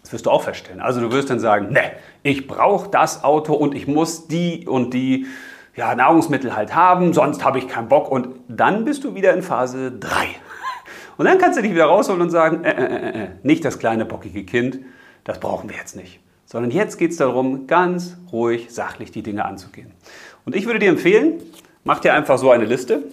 Das 0.02 0.14
wirst 0.14 0.26
du 0.26 0.32
auch 0.32 0.44
feststellen. 0.44 0.82
Also 0.82 1.00
du 1.00 1.12
wirst 1.12 1.30
dann 1.30 1.40
sagen, 1.40 1.72
ne, 1.72 1.92
ich 2.24 2.48
brauche 2.48 2.90
das 2.90 3.24
Auto 3.24 3.54
und 3.54 3.76
ich 3.76 3.88
muss 3.88 4.28
die 4.28 4.68
und 4.68 4.94
die 4.94 5.28
ja, 5.76 5.96
Nahrungsmittel 5.96 6.56
halt 6.56 6.76
haben, 6.76 7.14
sonst 7.14 7.44
habe 7.44 7.58
ich 7.58 7.68
keinen 7.68 7.88
Bock. 7.88 8.12
Und 8.12 8.30
dann 8.48 8.86
bist 8.86 9.04
du 9.04 9.16
wieder 9.16 9.34
in 9.34 9.42
Phase 9.42 9.92
3. 9.92 10.10
Und 11.18 11.26
dann 11.26 11.38
kannst 11.38 11.58
du 11.58 11.62
dich 11.62 11.72
wieder 11.72 11.86
rausholen 11.86 12.22
und 12.22 12.30
sagen, 12.30 12.64
äh, 12.64 12.72
äh, 12.72 12.86
äh, 12.86 13.24
äh, 13.24 13.28
nicht 13.44 13.64
das 13.64 13.80
kleine 13.80 14.06
bockige 14.06 14.44
Kind, 14.44 14.80
das 15.24 15.40
brauchen 15.40 15.70
wir 15.70 15.78
jetzt 15.78 15.96
nicht. 15.96 16.20
Sondern 16.52 16.72
jetzt 16.72 16.98
geht 16.98 17.12
es 17.12 17.18
darum, 17.18 17.68
ganz 17.68 18.18
ruhig, 18.32 18.68
sachlich 18.70 19.12
die 19.12 19.24
Dinge 19.24 19.46
anzugehen. 19.46 19.92
Und 20.46 20.56
ich 20.56 20.66
würde 20.66 20.80
dir 20.80 20.90
empfehlen, 20.90 21.42
mach 21.84 22.00
dir 22.00 22.14
einfach 22.14 22.38
so 22.38 22.52
eine 22.52 22.66
Liste 22.66 23.04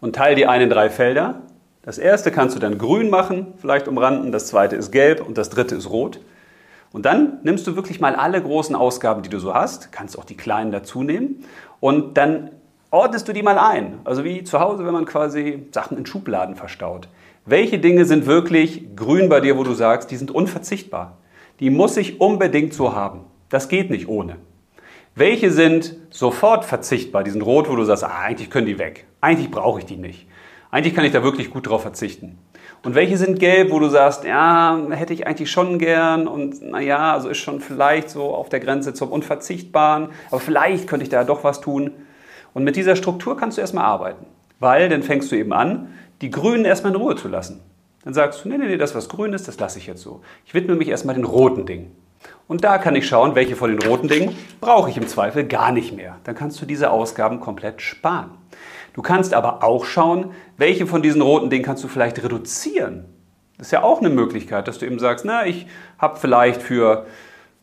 und 0.00 0.14
teile 0.14 0.36
die 0.36 0.46
ein 0.46 0.60
in 0.60 0.70
drei 0.70 0.88
Felder 0.90 1.42
das 1.86 1.98
erste 1.98 2.32
kannst 2.32 2.56
du 2.56 2.58
dann 2.58 2.78
grün 2.78 3.10
machen, 3.10 3.54
vielleicht 3.58 3.86
umranden, 3.86 4.32
das 4.32 4.48
zweite 4.48 4.74
ist 4.74 4.90
gelb 4.90 5.24
und 5.24 5.38
das 5.38 5.50
dritte 5.50 5.76
ist 5.76 5.88
rot. 5.88 6.18
Und 6.90 7.06
dann 7.06 7.38
nimmst 7.44 7.64
du 7.68 7.76
wirklich 7.76 8.00
mal 8.00 8.16
alle 8.16 8.42
großen 8.42 8.74
Ausgaben, 8.74 9.22
die 9.22 9.28
du 9.28 9.38
so 9.38 9.54
hast, 9.54 9.92
kannst 9.92 10.18
auch 10.18 10.24
die 10.24 10.36
kleinen 10.36 10.72
dazu 10.72 11.04
nehmen 11.04 11.44
und 11.78 12.16
dann 12.16 12.50
ordnest 12.90 13.28
du 13.28 13.32
die 13.32 13.44
mal 13.44 13.56
ein. 13.56 14.00
Also 14.02 14.24
wie 14.24 14.42
zu 14.42 14.58
Hause, 14.58 14.84
wenn 14.84 14.92
man 14.92 15.04
quasi 15.04 15.68
Sachen 15.70 15.96
in 15.96 16.06
Schubladen 16.06 16.56
verstaut. 16.56 17.06
Welche 17.44 17.78
Dinge 17.78 18.04
sind 18.04 18.26
wirklich 18.26 18.96
grün 18.96 19.28
bei 19.28 19.38
dir, 19.38 19.56
wo 19.56 19.62
du 19.62 19.72
sagst, 19.72 20.10
die 20.10 20.16
sind 20.16 20.32
unverzichtbar? 20.32 21.18
Die 21.60 21.70
muss 21.70 21.96
ich 21.96 22.20
unbedingt 22.20 22.74
so 22.74 22.94
haben. 22.94 23.20
Das 23.48 23.68
geht 23.68 23.90
nicht 23.90 24.08
ohne. 24.08 24.36
Welche 25.14 25.50
sind 25.50 25.96
sofort 26.10 26.64
verzichtbar? 26.64 27.24
Die 27.24 27.30
sind 27.30 27.40
rot, 27.40 27.70
wo 27.70 27.76
du 27.76 27.84
sagst, 27.84 28.04
ah, 28.04 28.20
eigentlich 28.20 28.50
können 28.50 28.66
die 28.66 28.78
weg. 28.78 29.06
Eigentlich 29.22 29.50
brauche 29.50 29.78
ich 29.78 29.86
die 29.86 29.96
nicht. 29.96 30.26
Eigentlich 30.70 30.94
kann 30.94 31.06
ich 31.06 31.12
da 31.12 31.22
wirklich 31.22 31.50
gut 31.50 31.68
drauf 31.68 31.82
verzichten. 31.82 32.38
Und 32.82 32.94
welche 32.94 33.16
sind 33.16 33.38
gelb, 33.38 33.70
wo 33.70 33.78
du 33.78 33.88
sagst, 33.88 34.24
ja, 34.24 34.78
hätte 34.90 35.14
ich 35.14 35.26
eigentlich 35.26 35.50
schon 35.50 35.78
gern 35.78 36.28
und 36.28 36.60
naja, 36.60 37.14
also 37.14 37.28
ist 37.30 37.38
schon 37.38 37.60
vielleicht 37.60 38.10
so 38.10 38.34
auf 38.34 38.48
der 38.48 38.60
Grenze 38.60 38.92
zum 38.92 39.10
Unverzichtbaren, 39.10 40.10
aber 40.30 40.40
vielleicht 40.40 40.86
könnte 40.86 41.04
ich 41.04 41.08
da 41.08 41.24
doch 41.24 41.44
was 41.44 41.60
tun. 41.60 41.92
Und 42.52 42.64
mit 42.64 42.76
dieser 42.76 42.94
Struktur 42.94 43.36
kannst 43.36 43.56
du 43.56 43.62
erstmal 43.62 43.84
arbeiten, 43.84 44.26
weil 44.60 44.88
dann 44.88 45.02
fängst 45.02 45.32
du 45.32 45.36
eben 45.36 45.52
an, 45.52 45.94
die 46.20 46.30
Grünen 46.30 46.64
erstmal 46.64 46.92
in 46.92 47.00
Ruhe 47.00 47.16
zu 47.16 47.28
lassen. 47.28 47.60
Dann 48.06 48.14
sagst 48.14 48.44
du, 48.44 48.48
nee, 48.48 48.56
nee, 48.56 48.68
nee, 48.68 48.76
das, 48.76 48.94
was 48.94 49.08
grün 49.08 49.32
ist, 49.32 49.48
das 49.48 49.58
lasse 49.58 49.80
ich 49.80 49.88
jetzt 49.88 50.00
so. 50.00 50.20
Ich 50.44 50.54
widme 50.54 50.76
mich 50.76 50.86
erstmal 50.86 51.16
den 51.16 51.24
roten 51.24 51.66
Dingen. 51.66 51.90
Und 52.46 52.62
da 52.62 52.78
kann 52.78 52.94
ich 52.94 53.08
schauen, 53.08 53.34
welche 53.34 53.56
von 53.56 53.68
den 53.68 53.82
roten 53.82 54.06
Dingen 54.06 54.36
brauche 54.60 54.88
ich 54.88 54.96
im 54.96 55.08
Zweifel 55.08 55.42
gar 55.42 55.72
nicht 55.72 55.92
mehr. 55.92 56.14
Dann 56.22 56.36
kannst 56.36 56.62
du 56.62 56.66
diese 56.66 56.92
Ausgaben 56.92 57.40
komplett 57.40 57.82
sparen. 57.82 58.30
Du 58.92 59.02
kannst 59.02 59.34
aber 59.34 59.64
auch 59.64 59.84
schauen, 59.84 60.30
welche 60.56 60.86
von 60.86 61.02
diesen 61.02 61.20
roten 61.20 61.50
Dingen 61.50 61.64
kannst 61.64 61.82
du 61.82 61.88
vielleicht 61.88 62.22
reduzieren. 62.22 63.06
Das 63.58 63.66
ist 63.66 63.72
ja 63.72 63.82
auch 63.82 63.98
eine 63.98 64.10
Möglichkeit, 64.10 64.68
dass 64.68 64.78
du 64.78 64.86
eben 64.86 65.00
sagst, 65.00 65.24
na, 65.24 65.44
ich 65.44 65.66
habe 65.98 66.16
vielleicht 66.16 66.62
für 66.62 67.06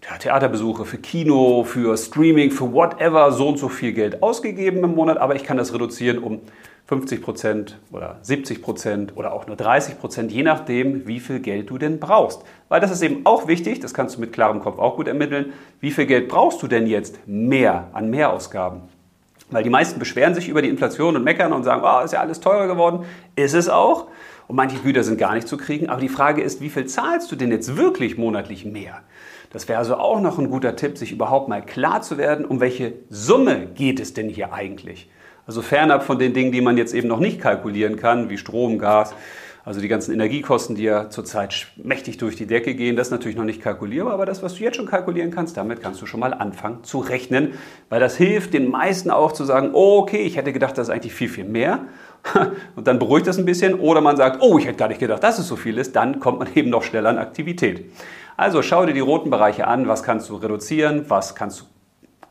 ja, 0.10 0.18
Theaterbesuche, 0.18 0.86
für 0.86 0.98
Kino, 0.98 1.64
für 1.64 1.96
Streaming, 1.98 2.52
für 2.52 2.74
whatever 2.74 3.32
so 3.32 3.50
und 3.50 3.58
so 3.58 3.70
viel 3.70 3.94
Geld 3.94 4.22
ausgegeben 4.22 4.84
im 4.84 4.96
Monat, 4.96 5.18
aber 5.18 5.36
ich 5.36 5.44
kann 5.44 5.58
das 5.58 5.74
reduzieren 5.74 6.18
um 6.20 6.42
50 6.88 7.22
Prozent 7.22 7.80
oder 7.92 8.18
70 8.22 8.62
Prozent 8.62 9.16
oder 9.16 9.32
auch 9.32 9.48
nur 9.48 9.56
30 9.56 10.00
Prozent, 10.00 10.32
je 10.32 10.44
nachdem, 10.44 11.08
wie 11.08 11.22
viel 11.22 11.40
Geld 11.40 11.70
du 11.70 11.78
denn 11.78 12.00
brauchst. 12.00 12.42
Weil 12.68 12.82
das 12.82 12.92
ist 12.92 13.02
eben 13.02 13.26
auch 13.26 13.48
wichtig, 13.48 13.80
das 13.80 13.94
kannst 13.94 14.18
du 14.18 14.20
mit 14.20 14.34
klarem 14.34 14.60
Kopf 14.60 14.80
auch 14.80 14.98
gut 14.98 15.08
ermitteln, 15.08 15.54
wie 15.80 15.92
viel 15.92 16.06
Geld 16.06 16.28
brauchst 16.28 16.62
du 16.62 16.68
denn 16.68 16.86
jetzt 16.86 17.26
mehr 17.26 17.88
an 17.94 18.10
Mehrausgaben? 18.10 18.82
Weil 19.50 19.64
die 19.64 19.70
meisten 19.70 20.00
beschweren 20.00 20.34
sich 20.34 20.50
über 20.50 20.62
die 20.62 20.70
Inflation 20.70 21.16
und 21.16 21.24
meckern 21.24 21.54
und 21.54 21.64
sagen, 21.64 21.84
oh, 21.86 22.04
ist 22.04 22.12
ja 22.12 22.20
alles 22.20 22.40
teurer 22.40 22.68
geworden. 22.68 23.06
Ist 23.36 23.54
es 23.54 23.70
auch. 23.70 24.08
Und 24.48 24.56
manche 24.56 24.80
Güter 24.80 25.04
sind 25.04 25.18
gar 25.18 25.36
nicht 25.36 25.48
zu 25.48 25.58
kriegen. 25.58 25.90
Aber 25.90 26.02
die 26.02 26.10
Frage 26.10 26.42
ist, 26.42 26.60
wie 26.60 26.70
viel 26.70 26.86
zahlst 26.86 27.32
du 27.32 27.36
denn 27.36 27.52
jetzt 27.52 27.78
wirklich 27.78 28.18
monatlich 28.18 28.66
mehr? 28.66 29.02
Das 29.54 29.70
wäre 29.70 29.78
also 29.80 29.96
auch 29.96 30.20
noch 30.20 30.40
ein 30.40 30.50
guter 30.50 30.76
Tipp, 30.76 30.98
sich 30.98 31.12
überhaupt 31.12 31.48
mal 31.48 31.62
klar 31.62 32.02
zu 32.02 32.18
werden, 32.18 32.44
um 32.44 32.60
welche 32.60 32.94
Summe 33.10 33.68
geht 33.68 34.00
es 34.00 34.14
denn 34.14 34.28
hier 34.28 34.52
eigentlich? 34.52 35.10
Also 35.46 35.62
fernab 35.62 36.04
von 36.04 36.18
den 36.20 36.34
Dingen, 36.34 36.52
die 36.52 36.62
man 36.62 36.76
jetzt 36.76 36.94
eben 36.94 37.08
noch 37.08 37.20
nicht 37.20 37.40
kalkulieren 37.40 37.96
kann, 37.96 38.30
wie 38.30 38.38
Strom, 38.38 38.80
Gas, 38.80 39.14
also 39.66 39.80
die 39.80 39.88
ganzen 39.88 40.14
Energiekosten, 40.14 40.76
die 40.76 40.84
ja 40.84 41.10
zurzeit 41.10 41.68
mächtig 41.78 42.18
durch 42.18 42.36
die 42.36 42.48
Decke 42.48 42.76
gehen, 42.76 42.96
das 42.96 43.08
ist 43.08 43.12
natürlich 43.12 43.38
noch 43.38 43.46
nicht 43.46 43.62
kalkulierbar, 43.62 44.14
aber 44.14 44.26
das, 44.26 44.44
was 44.44 44.56
du 44.56 44.64
jetzt 44.64 44.76
schon 44.76 44.88
kalkulieren 44.88 45.32
kannst, 45.32 45.56
damit 45.56 45.82
kannst 45.82 46.02
du 46.02 46.06
schon 46.06 46.20
mal 46.20 46.34
anfangen 46.34 46.84
zu 46.84 47.00
rechnen, 47.00 47.54
weil 47.90 48.00
das 48.00 48.18
hilft 48.18 48.54
den 48.54 48.70
meisten 48.70 49.10
auch 49.12 49.32
zu 49.32 49.46
sagen, 49.46 49.70
okay, 49.74 50.22
ich 50.24 50.36
hätte 50.36 50.52
gedacht, 50.52 50.78
das 50.78 50.88
ist 50.88 50.94
eigentlich 50.94 51.14
viel, 51.14 51.30
viel 51.30 51.46
mehr. 51.46 51.86
Und 52.76 52.88
dann 52.88 53.00
beruhigt 53.00 53.28
das 53.28 53.38
ein 53.38 53.46
bisschen. 53.46 53.76
Oder 53.76 54.02
man 54.02 54.18
sagt, 54.18 54.42
oh, 54.42 54.58
ich 54.58 54.66
hätte 54.66 54.78
gar 54.78 54.88
nicht 54.88 55.00
gedacht, 55.00 55.24
dass 55.24 55.40
es 55.40 55.48
so 55.48 55.58
viel 55.58 55.78
ist. 55.78 55.96
Dann 55.96 56.20
kommt 56.20 56.40
man 56.40 56.48
eben 56.56 56.70
noch 56.70 56.84
schneller 56.84 57.10
an 57.10 57.18
Aktivität. 57.18 57.86
Also 58.38 58.62
schau 58.62 58.86
dir 58.86 58.94
die 58.94 59.00
roten 59.00 59.30
Bereiche 59.30 59.68
an. 59.68 59.88
Was 59.88 60.04
kannst 60.04 60.30
du 60.30 60.36
reduzieren? 60.36 61.10
Was 61.10 61.36
kannst 61.36 61.62
du 61.62 61.66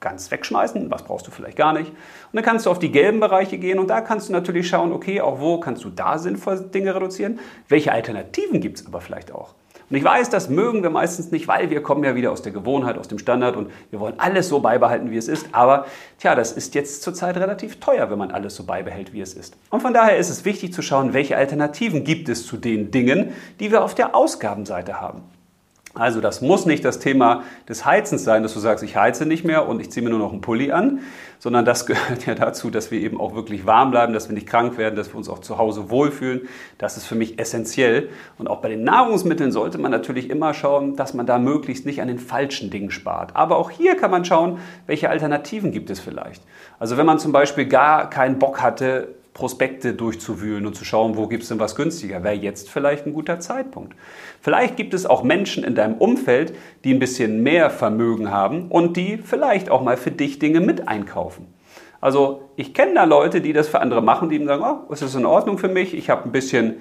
ganz 0.02 0.30
wegschmeißen, 0.30 0.90
was 0.90 1.04
brauchst 1.04 1.26
du 1.26 1.30
vielleicht 1.30 1.56
gar 1.56 1.72
nicht. 1.72 1.88
Und 1.88 1.96
dann 2.34 2.44
kannst 2.44 2.66
du 2.66 2.70
auf 2.70 2.78
die 2.78 2.92
gelben 2.92 3.20
Bereiche 3.20 3.56
gehen 3.56 3.78
und 3.78 3.88
da 3.88 4.02
kannst 4.02 4.28
du 4.28 4.32
natürlich 4.32 4.68
schauen, 4.68 4.92
okay, 4.92 5.22
auch 5.22 5.40
wo 5.40 5.58
kannst 5.60 5.84
du 5.84 5.88
da 5.88 6.18
sinnvoll 6.18 6.60
Dinge 6.60 6.94
reduzieren, 6.94 7.38
welche 7.68 7.92
Alternativen 7.92 8.60
gibt 8.60 8.80
es 8.80 8.86
aber 8.86 9.00
vielleicht 9.00 9.32
auch. 9.32 9.54
Und 9.88 9.96
ich 9.98 10.04
weiß, 10.04 10.30
das 10.30 10.48
mögen 10.48 10.82
wir 10.82 10.88
meistens 10.88 11.32
nicht, 11.32 11.48
weil 11.48 11.68
wir 11.68 11.82
kommen 11.82 12.02
ja 12.02 12.14
wieder 12.14 12.32
aus 12.32 12.40
der 12.40 12.52
Gewohnheit, 12.52 12.96
aus 12.96 13.08
dem 13.08 13.18
Standard 13.18 13.56
und 13.56 13.70
wir 13.90 14.00
wollen 14.00 14.14
alles 14.16 14.48
so 14.48 14.60
beibehalten, 14.60 15.10
wie 15.10 15.18
es 15.18 15.28
ist. 15.28 15.48
Aber 15.52 15.84
tja, 16.18 16.34
das 16.34 16.52
ist 16.52 16.74
jetzt 16.74 17.02
zurzeit 17.02 17.36
relativ 17.36 17.78
teuer, 17.78 18.10
wenn 18.10 18.16
man 18.18 18.30
alles 18.30 18.56
so 18.56 18.64
beibehält, 18.64 19.12
wie 19.12 19.20
es 19.20 19.34
ist. 19.34 19.54
Und 19.68 19.82
von 19.82 19.92
daher 19.92 20.16
ist 20.16 20.30
es 20.30 20.46
wichtig 20.46 20.72
zu 20.72 20.80
schauen, 20.80 21.12
welche 21.12 21.36
Alternativen 21.36 22.04
gibt 22.04 22.30
es 22.30 22.46
zu 22.46 22.56
den 22.56 22.90
Dingen, 22.90 23.34
die 23.60 23.70
wir 23.70 23.84
auf 23.84 23.94
der 23.94 24.16
Ausgabenseite 24.16 24.98
haben. 24.98 25.24
Also 25.94 26.22
das 26.22 26.40
muss 26.40 26.64
nicht 26.64 26.86
das 26.86 27.00
Thema 27.00 27.42
des 27.68 27.84
Heizens 27.84 28.24
sein, 28.24 28.42
dass 28.42 28.54
du 28.54 28.60
sagst, 28.60 28.82
ich 28.82 28.96
heize 28.96 29.26
nicht 29.26 29.44
mehr 29.44 29.68
und 29.68 29.78
ich 29.78 29.90
ziehe 29.90 30.02
mir 30.02 30.08
nur 30.08 30.20
noch 30.20 30.32
einen 30.32 30.40
Pulli 30.40 30.72
an, 30.72 31.00
sondern 31.38 31.66
das 31.66 31.84
gehört 31.86 32.24
ja 32.24 32.34
dazu, 32.34 32.70
dass 32.70 32.90
wir 32.90 32.98
eben 32.98 33.20
auch 33.20 33.34
wirklich 33.34 33.66
warm 33.66 33.90
bleiben, 33.90 34.14
dass 34.14 34.28
wir 34.28 34.34
nicht 34.34 34.46
krank 34.46 34.78
werden, 34.78 34.96
dass 34.96 35.12
wir 35.12 35.16
uns 35.16 35.28
auch 35.28 35.40
zu 35.40 35.58
Hause 35.58 35.90
wohlfühlen. 35.90 36.48
Das 36.78 36.96
ist 36.96 37.04
für 37.04 37.14
mich 37.14 37.38
essentiell. 37.38 38.08
Und 38.38 38.48
auch 38.48 38.62
bei 38.62 38.70
den 38.70 38.84
Nahrungsmitteln 38.84 39.52
sollte 39.52 39.76
man 39.76 39.90
natürlich 39.90 40.30
immer 40.30 40.54
schauen, 40.54 40.96
dass 40.96 41.12
man 41.12 41.26
da 41.26 41.38
möglichst 41.38 41.84
nicht 41.84 42.00
an 42.00 42.08
den 42.08 42.18
falschen 42.18 42.70
Dingen 42.70 42.90
spart. 42.90 43.36
Aber 43.36 43.56
auch 43.56 43.70
hier 43.70 43.94
kann 43.96 44.10
man 44.10 44.24
schauen, 44.24 44.58
welche 44.86 45.10
Alternativen 45.10 45.72
gibt 45.72 45.90
es 45.90 46.00
vielleicht. 46.00 46.42
Also 46.78 46.96
wenn 46.96 47.06
man 47.06 47.18
zum 47.18 47.32
Beispiel 47.32 47.66
gar 47.66 48.08
keinen 48.08 48.38
Bock 48.38 48.62
hatte, 48.62 49.08
Prospekte 49.34 49.94
durchzuwühlen 49.94 50.66
und 50.66 50.74
zu 50.74 50.84
schauen, 50.84 51.16
wo 51.16 51.26
gibt 51.26 51.42
es 51.42 51.48
denn 51.48 51.58
was 51.58 51.74
günstiger, 51.74 52.22
wäre 52.22 52.34
jetzt 52.34 52.68
vielleicht 52.68 53.06
ein 53.06 53.14
guter 53.14 53.40
Zeitpunkt. 53.40 53.94
Vielleicht 54.40 54.76
gibt 54.76 54.92
es 54.92 55.06
auch 55.06 55.22
Menschen 55.22 55.64
in 55.64 55.74
deinem 55.74 55.94
Umfeld, 55.94 56.54
die 56.84 56.92
ein 56.92 56.98
bisschen 56.98 57.42
mehr 57.42 57.70
Vermögen 57.70 58.30
haben 58.30 58.68
und 58.68 58.96
die 58.96 59.16
vielleicht 59.16 59.70
auch 59.70 59.82
mal 59.82 59.96
für 59.96 60.10
dich 60.10 60.38
Dinge 60.38 60.60
mit 60.60 60.86
einkaufen. 60.86 61.46
Also 62.00 62.50
ich 62.56 62.74
kenne 62.74 62.94
da 62.94 63.04
Leute, 63.04 63.40
die 63.40 63.52
das 63.52 63.68
für 63.68 63.80
andere 63.80 64.02
machen, 64.02 64.28
die 64.28 64.44
sagen, 64.44 64.64
oh, 64.64 64.92
ist 64.92 65.14
in 65.14 65.24
Ordnung 65.24 65.56
für 65.56 65.68
mich, 65.68 65.94
ich 65.94 66.10
habe 66.10 66.24
ein 66.24 66.32
bisschen 66.32 66.74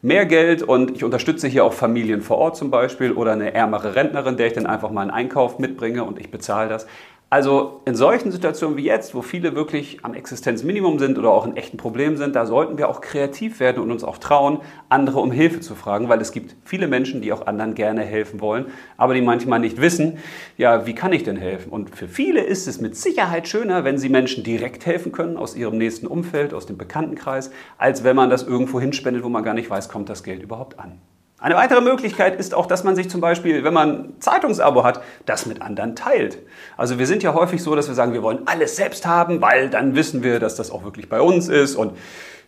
mehr 0.00 0.24
Geld 0.24 0.62
und 0.62 0.92
ich 0.92 1.02
unterstütze 1.02 1.48
hier 1.48 1.64
auch 1.64 1.72
Familien 1.72 2.22
vor 2.22 2.38
Ort 2.38 2.56
zum 2.56 2.70
Beispiel 2.70 3.12
oder 3.12 3.32
eine 3.32 3.52
ärmere 3.52 3.96
Rentnerin, 3.96 4.36
der 4.36 4.46
ich 4.46 4.52
dann 4.52 4.66
einfach 4.66 4.90
mal 4.90 5.02
einen 5.02 5.10
Einkauf 5.10 5.58
mitbringe 5.58 6.04
und 6.04 6.20
ich 6.20 6.30
bezahle 6.30 6.68
das. 6.68 6.86
Also 7.30 7.82
in 7.84 7.94
solchen 7.94 8.32
Situationen 8.32 8.78
wie 8.78 8.84
jetzt, 8.84 9.14
wo 9.14 9.20
viele 9.20 9.54
wirklich 9.54 10.02
am 10.02 10.14
Existenzminimum 10.14 10.98
sind 10.98 11.18
oder 11.18 11.28
auch 11.30 11.44
in 11.44 11.58
echten 11.58 11.76
Problemen 11.76 12.16
sind, 12.16 12.34
da 12.34 12.46
sollten 12.46 12.78
wir 12.78 12.88
auch 12.88 13.02
kreativ 13.02 13.60
werden 13.60 13.82
und 13.82 13.90
uns 13.90 14.02
auch 14.02 14.16
trauen, 14.16 14.60
andere 14.88 15.20
um 15.20 15.30
Hilfe 15.30 15.60
zu 15.60 15.74
fragen, 15.74 16.08
weil 16.08 16.22
es 16.22 16.32
gibt 16.32 16.56
viele 16.64 16.88
Menschen, 16.88 17.20
die 17.20 17.30
auch 17.34 17.46
anderen 17.46 17.74
gerne 17.74 18.00
helfen 18.00 18.40
wollen, 18.40 18.68
aber 18.96 19.12
die 19.12 19.20
manchmal 19.20 19.60
nicht 19.60 19.78
wissen, 19.78 20.16
ja, 20.56 20.86
wie 20.86 20.94
kann 20.94 21.12
ich 21.12 21.22
denn 21.22 21.36
helfen? 21.36 21.68
Und 21.68 21.94
für 21.94 22.08
viele 22.08 22.40
ist 22.40 22.66
es 22.66 22.80
mit 22.80 22.96
Sicherheit 22.96 23.46
schöner, 23.46 23.84
wenn 23.84 23.98
sie 23.98 24.08
Menschen 24.08 24.42
direkt 24.42 24.86
helfen 24.86 25.12
können 25.12 25.36
aus 25.36 25.54
ihrem 25.54 25.76
nächsten 25.76 26.06
Umfeld, 26.06 26.54
aus 26.54 26.64
dem 26.64 26.78
Bekanntenkreis, 26.78 27.50
als 27.76 28.04
wenn 28.04 28.16
man 28.16 28.30
das 28.30 28.44
irgendwo 28.44 28.80
hinspendet, 28.80 29.22
wo 29.22 29.28
man 29.28 29.44
gar 29.44 29.52
nicht 29.52 29.68
weiß, 29.68 29.90
kommt 29.90 30.08
das 30.08 30.22
Geld 30.22 30.42
überhaupt 30.42 30.78
an. 30.78 30.98
Eine 31.40 31.54
weitere 31.54 31.80
Möglichkeit 31.80 32.34
ist 32.40 32.52
auch, 32.52 32.66
dass 32.66 32.82
man 32.82 32.96
sich 32.96 33.08
zum 33.08 33.20
Beispiel, 33.20 33.62
wenn 33.62 33.72
man 33.72 34.14
Zeitungsabo 34.18 34.82
hat, 34.82 35.00
das 35.24 35.46
mit 35.46 35.62
anderen 35.62 35.94
teilt. 35.94 36.38
Also 36.76 36.98
wir 36.98 37.06
sind 37.06 37.22
ja 37.22 37.32
häufig 37.32 37.62
so, 37.62 37.76
dass 37.76 37.86
wir 37.86 37.94
sagen, 37.94 38.12
wir 38.12 38.24
wollen 38.24 38.40
alles 38.46 38.74
selbst 38.74 39.06
haben, 39.06 39.40
weil 39.40 39.70
dann 39.70 39.94
wissen 39.94 40.24
wir, 40.24 40.40
dass 40.40 40.56
das 40.56 40.72
auch 40.72 40.82
wirklich 40.82 41.08
bei 41.08 41.20
uns 41.20 41.48
ist 41.48 41.76
und 41.76 41.96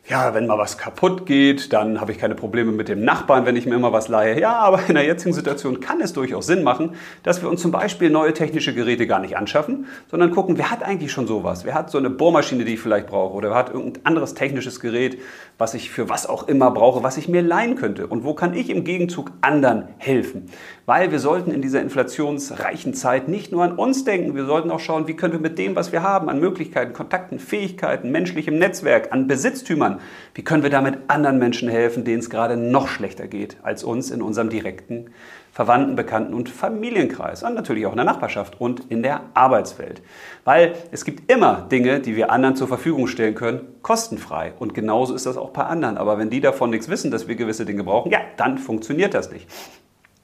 ja, 0.09 0.35
wenn 0.35 0.47
mal 0.47 0.59
was 0.59 0.77
kaputt 0.77 1.25
geht, 1.25 1.73
dann 1.73 2.01
habe 2.01 2.11
ich 2.11 2.19
keine 2.19 2.35
Probleme 2.35 2.73
mit 2.73 2.89
dem 2.89 3.05
Nachbarn, 3.05 3.47
wenn 3.47 3.55
ich 3.55 3.67
mir 3.67 3.77
immer 3.77 3.93
was 3.93 4.09
leihe. 4.09 4.41
Ja, 4.41 4.59
aber 4.59 4.81
in 4.89 4.95
der 4.95 5.05
jetzigen 5.05 5.33
Situation 5.33 5.79
kann 5.79 6.01
es 6.01 6.13
durchaus 6.13 6.47
Sinn 6.47 6.65
machen, 6.65 6.97
dass 7.23 7.43
wir 7.43 7.49
uns 7.49 7.63
zum 7.63 7.71
Beispiel 7.71 8.11
neue 8.11 8.33
technische 8.33 8.75
Geräte 8.75 9.07
gar 9.07 9.21
nicht 9.21 9.37
anschaffen, 9.37 9.87
sondern 10.11 10.33
gucken, 10.33 10.59
wer 10.59 10.71
hat 10.71 10.83
eigentlich 10.83 11.13
schon 11.13 11.29
sowas? 11.29 11.65
Wer 11.65 11.75
hat 11.75 11.91
so 11.91 11.99
eine 11.99 12.11
Bohrmaschine, 12.11 12.65
die 12.65 12.75
ich 12.75 12.81
vielleicht 12.81 13.07
brauche? 13.07 13.35
Oder 13.35 13.51
wer 13.51 13.57
hat 13.57 13.73
irgendein 13.73 14.05
anderes 14.05 14.35
technisches 14.35 14.81
Gerät, 14.81 15.19
was 15.59 15.75
ich 15.75 15.91
für 15.91 16.09
was 16.09 16.27
auch 16.27 16.49
immer 16.49 16.73
brauche, 16.73 17.05
was 17.05 17.17
ich 17.17 17.29
mir 17.29 17.43
leihen 17.43 17.77
könnte? 17.77 18.09
Und 18.09 18.25
wo 18.25 18.35
kann 18.35 18.55
ich 18.55 18.69
im 18.69 18.83
Gegenzug 18.83 19.31
anderen 19.43 19.89
helfen? 19.99 20.47
Weil 20.87 21.13
wir 21.13 21.21
sollten 21.21 21.53
in 21.53 21.63
dieser 21.63 21.81
inflationsreichen 21.83 22.95
Zeit 22.95 23.29
nicht 23.29 23.53
nur 23.53 23.63
an 23.63 23.77
uns 23.77 24.03
denken, 24.03 24.35
wir 24.35 24.47
sollten 24.47 24.73
auch 24.73 24.81
schauen, 24.81 25.07
wie 25.07 25.15
können 25.15 25.35
wir 25.35 25.41
mit 25.41 25.57
dem, 25.57 25.77
was 25.77 25.93
wir 25.93 26.03
haben, 26.03 26.29
an 26.29 26.41
Möglichkeiten, 26.41 26.95
Kontakten, 26.95 27.39
Fähigkeiten, 27.39 28.11
menschlichem 28.11 28.59
Netzwerk, 28.59 29.13
an 29.13 29.29
Besitztümern, 29.29 30.00
wie 30.35 30.43
können 30.43 30.63
wir 30.63 30.71
damit 30.71 30.99
anderen 31.09 31.39
Menschen 31.39 31.69
helfen, 31.69 32.05
denen 32.05 32.21
es 32.21 32.31
gerade 32.31 32.57
noch 32.57 32.89
schlechter 32.89 33.27
geht 33.27 33.57
als 33.63 33.85
uns 33.85 34.11
in 34.11 34.23
unserem 34.23 34.51
direkten 34.51 35.11
Verwandten, 35.53 35.97
Bekannten 35.97 36.33
und 36.33 36.49
Familienkreis 36.49 37.43
und 37.43 37.55
natürlich 37.55 37.85
auch 37.85 37.91
in 37.91 37.97
der 37.97 38.07
Nachbarschaft 38.07 38.61
und 38.61 38.85
in 38.89 39.03
der 39.03 39.23
Arbeitswelt. 39.35 40.01
Weil 40.45 40.75
es 40.93 41.05
gibt 41.05 41.31
immer 41.31 41.67
Dinge, 41.71 42.01
die 42.01 42.15
wir 42.15 42.31
anderen 42.31 42.55
zur 42.55 42.69
Verfügung 42.69 43.09
stellen 43.09 43.35
können, 43.35 43.61
kostenfrei. 43.83 44.53
Und 44.59 44.75
genauso 44.75 45.15
ist 45.15 45.27
das 45.27 45.37
auch 45.37 45.51
bei 45.51 45.65
anderen. 45.65 45.99
Aber 45.99 46.19
wenn 46.19 46.31
die 46.31 46.41
davon 46.41 46.71
nichts 46.71 46.89
wissen, 46.89 47.11
dass 47.11 47.27
wir 47.27 47.35
gewisse 47.35 47.65
Dinge 47.65 47.83
brauchen, 47.83 48.13
ja, 48.13 48.21
dann 48.37 48.59
funktioniert 48.59 49.13
das 49.13 49.33
nicht. 49.33 49.49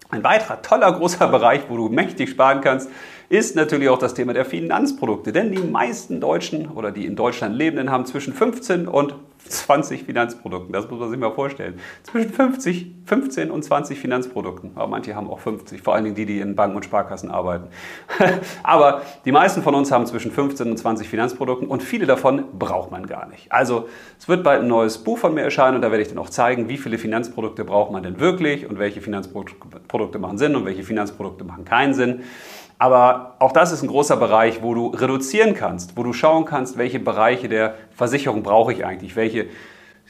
Ein 0.08 0.22
weiterer 0.22 0.62
toller 0.62 0.92
großer 0.92 1.26
Bereich, 1.26 1.62
wo 1.68 1.76
du 1.76 1.88
mächtig 1.88 2.30
sparen 2.30 2.60
kannst, 2.60 2.88
ist 3.28 3.56
natürlich 3.56 3.88
auch 3.88 3.98
das 3.98 4.14
Thema 4.14 4.32
der 4.32 4.44
Finanzprodukte. 4.44 5.32
Denn 5.32 5.50
die 5.50 5.58
meisten 5.58 6.20
Deutschen 6.20 6.70
oder 6.70 6.92
die 6.92 7.06
in 7.06 7.16
Deutschland 7.16 7.56
Lebenden 7.56 7.90
haben 7.90 8.06
zwischen 8.06 8.32
15 8.32 8.86
und 8.86 9.16
20 9.48 10.04
Finanzprodukten. 10.04 10.72
Das 10.72 10.88
muss 10.90 11.00
man 11.00 11.10
sich 11.10 11.18
mal 11.18 11.32
vorstellen. 11.32 11.78
Zwischen 12.02 12.32
50, 12.32 12.92
15 13.04 13.50
und 13.50 13.62
20 13.62 13.98
Finanzprodukten. 13.98 14.72
Aber 14.74 14.88
manche 14.88 15.14
haben 15.14 15.28
auch 15.28 15.40
50, 15.40 15.82
vor 15.82 15.94
allen 15.94 16.04
Dingen 16.04 16.16
die, 16.16 16.26
die 16.26 16.40
in 16.40 16.54
Banken 16.54 16.76
und 16.76 16.84
Sparkassen 16.84 17.30
arbeiten. 17.30 17.68
Aber 18.62 19.02
die 19.24 19.32
meisten 19.32 19.62
von 19.62 19.74
uns 19.74 19.90
haben 19.90 20.06
zwischen 20.06 20.30
15 20.30 20.70
und 20.70 20.76
20 20.76 21.08
Finanzprodukten 21.08 21.68
und 21.68 21.82
viele 21.82 22.06
davon 22.06 22.44
braucht 22.58 22.90
man 22.90 23.06
gar 23.06 23.26
nicht. 23.26 23.50
Also 23.52 23.88
es 24.18 24.28
wird 24.28 24.44
bald 24.44 24.62
ein 24.62 24.68
neues 24.68 24.98
Buch 24.98 25.18
von 25.18 25.34
mir 25.34 25.42
erscheinen 25.42 25.76
und 25.76 25.82
da 25.82 25.90
werde 25.90 26.02
ich 26.02 26.08
dann 26.08 26.18
auch 26.18 26.30
zeigen, 26.30 26.68
wie 26.68 26.78
viele 26.78 26.98
Finanzprodukte 26.98 27.64
braucht 27.64 27.92
man 27.92 28.02
denn 28.02 28.20
wirklich 28.20 28.68
und 28.68 28.78
welche 28.78 29.00
Finanzprodukte 29.00 30.18
machen 30.18 30.38
Sinn 30.38 30.56
und 30.56 30.64
welche 30.64 30.82
Finanzprodukte 30.82 31.44
machen 31.44 31.64
keinen 31.64 31.94
Sinn. 31.94 32.22
Aber 32.78 33.36
auch 33.38 33.52
das 33.52 33.72
ist 33.72 33.82
ein 33.82 33.88
großer 33.88 34.16
Bereich, 34.16 34.62
wo 34.62 34.74
du 34.74 34.88
reduzieren 34.88 35.54
kannst, 35.54 35.96
wo 35.96 36.02
du 36.02 36.12
schauen 36.12 36.44
kannst, 36.44 36.76
welche 36.76 37.00
Bereiche 37.00 37.48
der 37.48 37.74
Versicherung 37.94 38.42
brauche 38.42 38.72
ich 38.72 38.84
eigentlich, 38.84 39.16
welche 39.16 39.46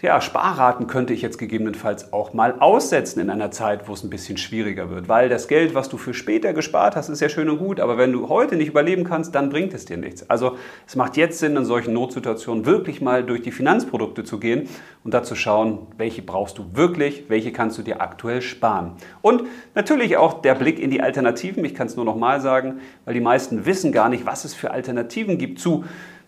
ja, 0.03 0.21
Sparraten 0.21 0.89
könnte 0.89 1.15
ich 1.15 1.23
jetzt 1.23 1.39
gegebenenfalls 1.39 2.13
auch 2.13 2.35
mal 2.35 2.57
aussetzen 2.61 3.19
in 3.19 3.31
einer 3.31 3.51
Zeit, 3.51 3.89
wo 3.89 3.95
es 3.95 4.05
ein 4.05 4.11
bisschen 4.11 4.37
schwieriger 4.37 4.91
wird. 4.91 5.09
Weil 5.09 5.31
das 5.31 5.49
Geld, 5.49 5.75
was 5.75 5.89
du 5.89 5.97
für 5.97 6.13
später 6.13 6.53
gespart 6.53 6.97
hast, 6.97 7.09
ist 7.09 7.21
ja 7.21 7.31
schön 7.31 7.49
und 7.49 7.59
gut, 7.59 7.81
aber 7.81 7.97
wenn 7.97 8.13
du 8.13 8.29
heute 8.29 8.57
nicht 8.57 8.69
überleben 8.69 9.05
kannst, 9.05 9.35
dann 9.35 9.49
bringt 9.49 9.73
es 9.73 9.87
dir 9.87 9.97
nichts. 9.97 10.29
Also 10.29 10.59
es 10.87 10.97
macht 10.97 11.17
jetzt 11.17 11.39
Sinn, 11.39 11.57
in 11.57 11.65
solchen 11.65 11.95
Notsituationen 11.95 12.67
wirklich 12.67 13.01
mal 13.01 13.25
durch 13.25 13.41
die 13.41 13.53
Finanzprodukte 13.53 14.23
zu 14.23 14.39
gehen 14.39 14.69
und 15.03 15.15
da 15.15 15.23
zu 15.23 15.35
schauen, 15.35 15.87
welche 15.97 16.21
brauchst 16.21 16.59
du 16.59 16.67
wirklich, 16.75 17.25
welche 17.29 17.51
kannst 17.51 17.79
du 17.79 17.83
dir 17.83 18.03
aktuell 18.03 18.43
sparen. 18.43 18.97
Und 19.23 19.45
natürlich 19.75 20.19
auch 20.19 20.43
der 20.43 20.57
Blick 20.57 20.79
in 20.79 20.91
die 20.91 21.01
Alternativen. 21.01 21.65
Ich 21.65 21.75
kann 21.75 21.87
es 21.87 21.97
nur 21.97 22.05
noch 22.05 22.17
mal 22.17 22.43
sagen, 22.43 22.81
weil 23.07 23.15
die 23.15 23.21
meisten 23.21 23.65
wissen 23.65 23.93
gar 23.93 24.11
nicht, 24.11 24.27
was 24.27 24.45
es 24.45 24.53
für 24.53 24.73
Alternativen 24.73 25.39
gibt 25.39 25.59
zu 25.59 25.85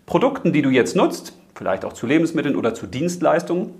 Produkten, 0.09 0.53
die 0.53 0.63
du 0.63 0.71
jetzt 0.71 0.95
nutzt 0.95 1.33
vielleicht 1.53 1.85
auch 1.85 1.93
zu 1.93 2.07
Lebensmitteln 2.07 2.55
oder 2.55 2.73
zu 2.73 2.87
Dienstleistungen, 2.87 3.75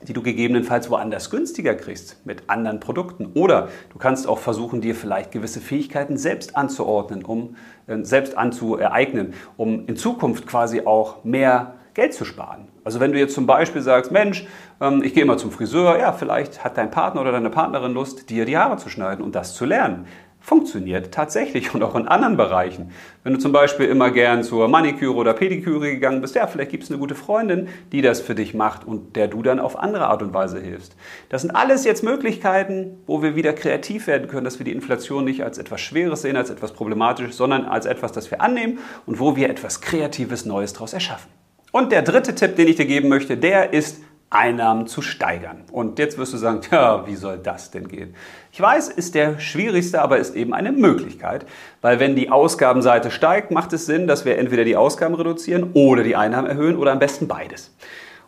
die 0.00 0.14
du 0.14 0.22
gegebenenfalls 0.22 0.88
woanders 0.88 1.28
günstiger 1.28 1.74
kriegst 1.74 2.24
mit 2.24 2.44
anderen 2.46 2.80
Produkten. 2.80 3.26
Oder 3.34 3.68
du 3.92 3.98
kannst 3.98 4.26
auch 4.26 4.38
versuchen, 4.38 4.80
dir 4.80 4.94
vielleicht 4.94 5.30
gewisse 5.30 5.60
Fähigkeiten 5.60 6.16
selbst 6.16 6.56
anzuordnen, 6.56 7.22
um 7.22 7.56
äh, 7.86 7.98
selbst 8.02 8.38
anzueignen, 8.38 9.34
um 9.58 9.86
in 9.86 9.96
Zukunft 9.96 10.46
quasi 10.46 10.86
auch 10.86 11.22
mehr 11.24 11.74
Geld 11.92 12.14
zu 12.14 12.24
sparen. 12.24 12.68
Also 12.84 13.00
wenn 13.00 13.12
du 13.12 13.18
jetzt 13.18 13.34
zum 13.34 13.46
Beispiel 13.46 13.82
sagst, 13.82 14.10
Mensch, 14.10 14.46
ähm, 14.80 15.02
ich 15.02 15.12
gehe 15.12 15.24
immer 15.24 15.36
zum 15.36 15.50
Friseur, 15.50 15.98
ja, 15.98 16.12
vielleicht 16.12 16.64
hat 16.64 16.78
dein 16.78 16.90
Partner 16.90 17.20
oder 17.20 17.32
deine 17.32 17.50
Partnerin 17.50 17.92
Lust, 17.92 18.30
dir 18.30 18.46
die 18.46 18.56
Haare 18.56 18.78
zu 18.78 18.88
schneiden 18.88 19.22
und 19.22 19.34
das 19.34 19.54
zu 19.54 19.66
lernen 19.66 20.06
funktioniert 20.48 21.12
tatsächlich 21.12 21.74
und 21.74 21.82
auch 21.82 21.94
in 21.94 22.08
anderen 22.08 22.38
Bereichen. 22.38 22.90
Wenn 23.22 23.34
du 23.34 23.38
zum 23.38 23.52
Beispiel 23.52 23.84
immer 23.84 24.10
gern 24.10 24.42
zur 24.42 24.66
Maniküre 24.66 25.14
oder 25.14 25.34
Pediküre 25.34 25.90
gegangen 25.90 26.22
bist, 26.22 26.34
ja, 26.34 26.46
vielleicht 26.46 26.70
gibt 26.70 26.84
es 26.84 26.90
eine 26.90 26.98
gute 26.98 27.14
Freundin, 27.14 27.68
die 27.92 28.00
das 28.00 28.22
für 28.22 28.34
dich 28.34 28.54
macht 28.54 28.86
und 28.86 29.14
der 29.14 29.28
du 29.28 29.42
dann 29.42 29.60
auf 29.60 29.78
andere 29.78 30.06
Art 30.06 30.22
und 30.22 30.32
Weise 30.32 30.58
hilfst. 30.58 30.96
Das 31.28 31.42
sind 31.42 31.50
alles 31.50 31.84
jetzt 31.84 32.02
Möglichkeiten, 32.02 32.98
wo 33.06 33.22
wir 33.22 33.36
wieder 33.36 33.52
kreativ 33.52 34.06
werden 34.06 34.26
können, 34.26 34.44
dass 34.44 34.58
wir 34.58 34.64
die 34.64 34.72
Inflation 34.72 35.26
nicht 35.26 35.44
als 35.44 35.58
etwas 35.58 35.82
Schweres 35.82 36.22
sehen, 36.22 36.36
als 36.36 36.48
etwas 36.48 36.72
Problematisches, 36.72 37.36
sondern 37.36 37.66
als 37.66 37.84
etwas, 37.84 38.12
das 38.12 38.30
wir 38.30 38.40
annehmen 38.40 38.78
und 39.04 39.20
wo 39.20 39.36
wir 39.36 39.50
etwas 39.50 39.82
Kreatives 39.82 40.46
Neues 40.46 40.72
daraus 40.72 40.94
erschaffen. 40.94 41.30
Und 41.72 41.92
der 41.92 42.00
dritte 42.00 42.34
Tipp, 42.34 42.56
den 42.56 42.68
ich 42.68 42.76
dir 42.76 42.86
geben 42.86 43.10
möchte, 43.10 43.36
der 43.36 43.74
ist, 43.74 44.00
Einnahmen 44.30 44.86
zu 44.86 45.00
steigern. 45.00 45.64
Und 45.72 45.98
jetzt 45.98 46.18
wirst 46.18 46.34
du 46.34 46.36
sagen, 46.36 46.60
ja, 46.70 47.06
wie 47.06 47.16
soll 47.16 47.38
das 47.38 47.70
denn 47.70 47.88
gehen? 47.88 48.14
Ich 48.52 48.60
weiß, 48.60 48.88
ist 48.88 49.14
der 49.14 49.38
schwierigste, 49.38 50.02
aber 50.02 50.18
ist 50.18 50.34
eben 50.34 50.52
eine 50.52 50.72
Möglichkeit, 50.72 51.46
weil 51.80 52.00
wenn 52.00 52.16
die 52.16 52.30
Ausgabenseite 52.30 53.10
steigt, 53.10 53.50
macht 53.50 53.72
es 53.72 53.86
Sinn, 53.86 54.06
dass 54.06 54.24
wir 54.24 54.38
entweder 54.38 54.64
die 54.64 54.76
Ausgaben 54.76 55.14
reduzieren 55.14 55.70
oder 55.74 56.02
die 56.02 56.16
Einnahmen 56.16 56.48
erhöhen 56.48 56.76
oder 56.76 56.92
am 56.92 56.98
besten 56.98 57.28
beides. 57.28 57.74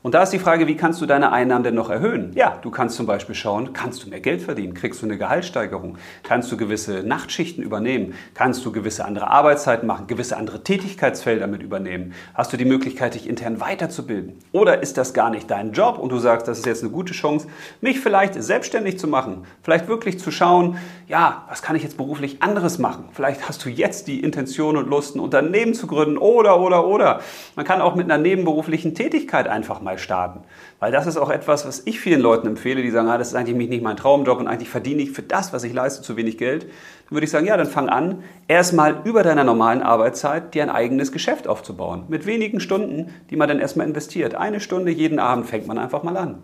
Und 0.02 0.14
da 0.14 0.23
ist 0.23 0.33
die 0.33 0.38
Frage, 0.38 0.66
wie 0.66 0.76
kannst 0.76 1.02
du 1.02 1.04
deine 1.04 1.30
Einnahmen 1.30 1.62
denn 1.62 1.75
noch 1.75 1.90
erhöhen? 1.90 2.33
Ja, 2.35 2.57
du 2.62 2.71
kannst 2.71 2.97
zum 2.97 3.04
Beispiel 3.04 3.35
schauen, 3.35 3.75
kannst 3.75 4.02
du 4.02 4.09
mehr 4.09 4.21
Geld 4.21 4.40
verdienen? 4.40 4.73
Kriegst 4.73 5.02
du 5.02 5.07
eine 5.07 5.19
Gehaltssteigerung? 5.19 5.99
Kannst 6.23 6.50
du 6.50 6.57
gewisse 6.57 7.02
Nachtschichten 7.02 7.62
übernehmen? 7.62 8.14
Kannst 8.33 8.64
du 8.64 8.73
gewisse 8.73 9.04
andere 9.04 9.28
Arbeitszeiten 9.28 9.87
machen? 9.87 10.07
Gewisse 10.07 10.38
andere 10.38 10.64
Tätigkeitsfelder 10.64 11.47
mit 11.47 11.62
übernehmen? 11.62 12.14
Hast 12.33 12.50
du 12.50 12.57
die 12.57 12.64
Möglichkeit, 12.64 13.12
dich 13.12 13.28
intern 13.28 13.61
weiterzubilden? 13.61 14.38
Oder 14.52 14.83
ist 14.83 14.97
das 14.97 15.12
gar 15.12 15.28
nicht 15.28 15.50
dein 15.50 15.73
Job 15.73 15.99
und 15.99 16.11
du 16.11 16.19
sagst, 16.19 16.49
das 16.49 16.59
ist 16.59 16.64
jetzt 16.64 16.83
eine 16.83 16.92
gute 16.92 17.12
Chance, 17.12 17.49
mich 17.83 18.00
vielleicht 18.00 18.42
selbstständig 18.42 18.99
zu 18.99 19.07
machen? 19.07 19.45
Vielleicht 19.62 19.87
wirklich 19.87 20.19
zu 20.19 20.30
schauen, 20.30 20.78
ja, 21.09 21.45
was 21.50 21.61
kann 21.61 21.76
ich 21.76 21.83
jetzt 21.83 21.99
beruflich 21.99 22.42
anderes 22.42 22.78
machen? 22.78 23.04
Vielleicht 23.12 23.47
hast 23.47 23.62
du 23.66 23.69
jetzt 23.69 24.07
die 24.07 24.21
Intention 24.21 24.78
und 24.78 24.88
Lust, 24.88 25.14
ein 25.14 25.21
Unternehmen 25.21 25.75
zu 25.75 25.87
gründen 25.87 26.16
oder, 26.16 26.59
oder, 26.59 26.87
oder. 26.87 27.21
Man 27.54 27.66
kann 27.66 27.83
auch 27.83 27.97
mit 27.97 28.11
einer 28.11 28.16
nebenberuflichen 28.16 28.95
Tätigkeit 28.95 29.47
einfach 29.47 29.83
mal 29.83 29.89
mal 29.90 29.99
starten. 29.99 30.40
Weil 30.78 30.92
das 30.92 31.06
ist 31.06 31.16
auch 31.16 31.30
etwas, 31.30 31.66
was 31.66 31.82
ich 31.85 32.00
vielen 32.00 32.20
Leuten 32.20 32.47
empfehle, 32.47 32.82
die 32.82 32.90
sagen, 32.90 33.09
ah, 33.09 33.18
das 33.18 33.28
ist 33.28 33.35
eigentlich 33.35 33.68
nicht 33.68 33.82
mein 33.82 33.97
Traumjob 33.97 34.38
und 34.38 34.47
eigentlich 34.47 34.70
verdiene 34.70 35.02
ich 35.02 35.11
für 35.11 35.23
das, 35.23 35.52
was 35.52 35.64
ich 35.64 35.73
leiste, 35.73 36.02
zu 36.02 36.16
wenig 36.16 36.38
Geld. 36.38 36.62
Dann 36.62 37.16
würde 37.16 37.25
ich 37.25 37.30
sagen, 37.30 37.47
ja, 37.47 37.56
dann 37.56 37.66
fang 37.66 37.88
an, 37.88 38.23
erstmal 38.49 39.02
über 39.04 39.23
deiner 39.23 39.44
normalen 39.44 39.82
Arbeitszeit 39.82 40.54
dir 40.54 40.62
ein 40.62 40.70
eigenes 40.70 41.12
Geschäft 41.12 41.49
aufzubauen. 41.49 42.04
Mit 42.09 42.25
wenigen 42.25 42.61
Stunden, 42.61 43.12
die 43.30 43.37
man 43.37 43.49
dann 43.49 43.59
erstmal 43.59 43.87
investiert. 43.87 44.37
Eine 44.37 44.61
Stunde 44.61 44.92
jeden 44.92 45.18
Abend 45.18 45.47
fängt 45.47 45.66
man 45.66 45.76
einfach 45.76 46.02
mal 46.02 46.16
an. 46.16 46.38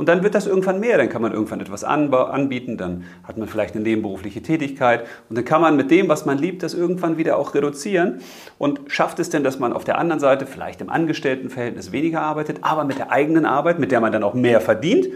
Und 0.00 0.08
dann 0.08 0.22
wird 0.22 0.34
das 0.34 0.46
irgendwann 0.46 0.80
mehr, 0.80 0.96
dann 0.96 1.10
kann 1.10 1.20
man 1.20 1.32
irgendwann 1.32 1.60
etwas 1.60 1.84
anbieten, 1.84 2.78
dann 2.78 3.04
hat 3.22 3.36
man 3.36 3.46
vielleicht 3.46 3.74
eine 3.74 3.84
nebenberufliche 3.84 4.40
Tätigkeit 4.40 5.04
und 5.28 5.36
dann 5.36 5.44
kann 5.44 5.60
man 5.60 5.76
mit 5.76 5.90
dem, 5.90 6.08
was 6.08 6.24
man 6.24 6.38
liebt, 6.38 6.62
das 6.62 6.72
irgendwann 6.72 7.18
wieder 7.18 7.36
auch 7.36 7.52
reduzieren 7.54 8.22
und 8.56 8.80
schafft 8.86 9.18
es 9.18 9.28
denn, 9.28 9.44
dass 9.44 9.58
man 9.58 9.74
auf 9.74 9.84
der 9.84 9.98
anderen 9.98 10.18
Seite 10.18 10.46
vielleicht 10.46 10.80
im 10.80 10.88
Angestelltenverhältnis 10.88 11.92
weniger 11.92 12.22
arbeitet, 12.22 12.60
aber 12.62 12.84
mit 12.90 12.98
der 12.98 13.10
eigenen 13.10 13.46
Arbeit, 13.46 13.78
mit 13.78 13.92
der 13.92 14.00
man 14.00 14.12
dann 14.12 14.24
auch 14.24 14.34
mehr 14.34 14.60
verdient, 14.60 15.08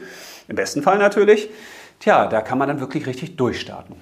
im 0.49 0.57
besten 0.57 0.83
Fall 0.83 0.99
natürlich, 0.99 1.51
tja, 1.99 2.27
da 2.27 2.41
kann 2.41 2.59
man 2.59 2.69
dann 2.69 2.81
wirklich 2.81 3.07
richtig 3.07 3.37
durchstarten. 3.37 3.97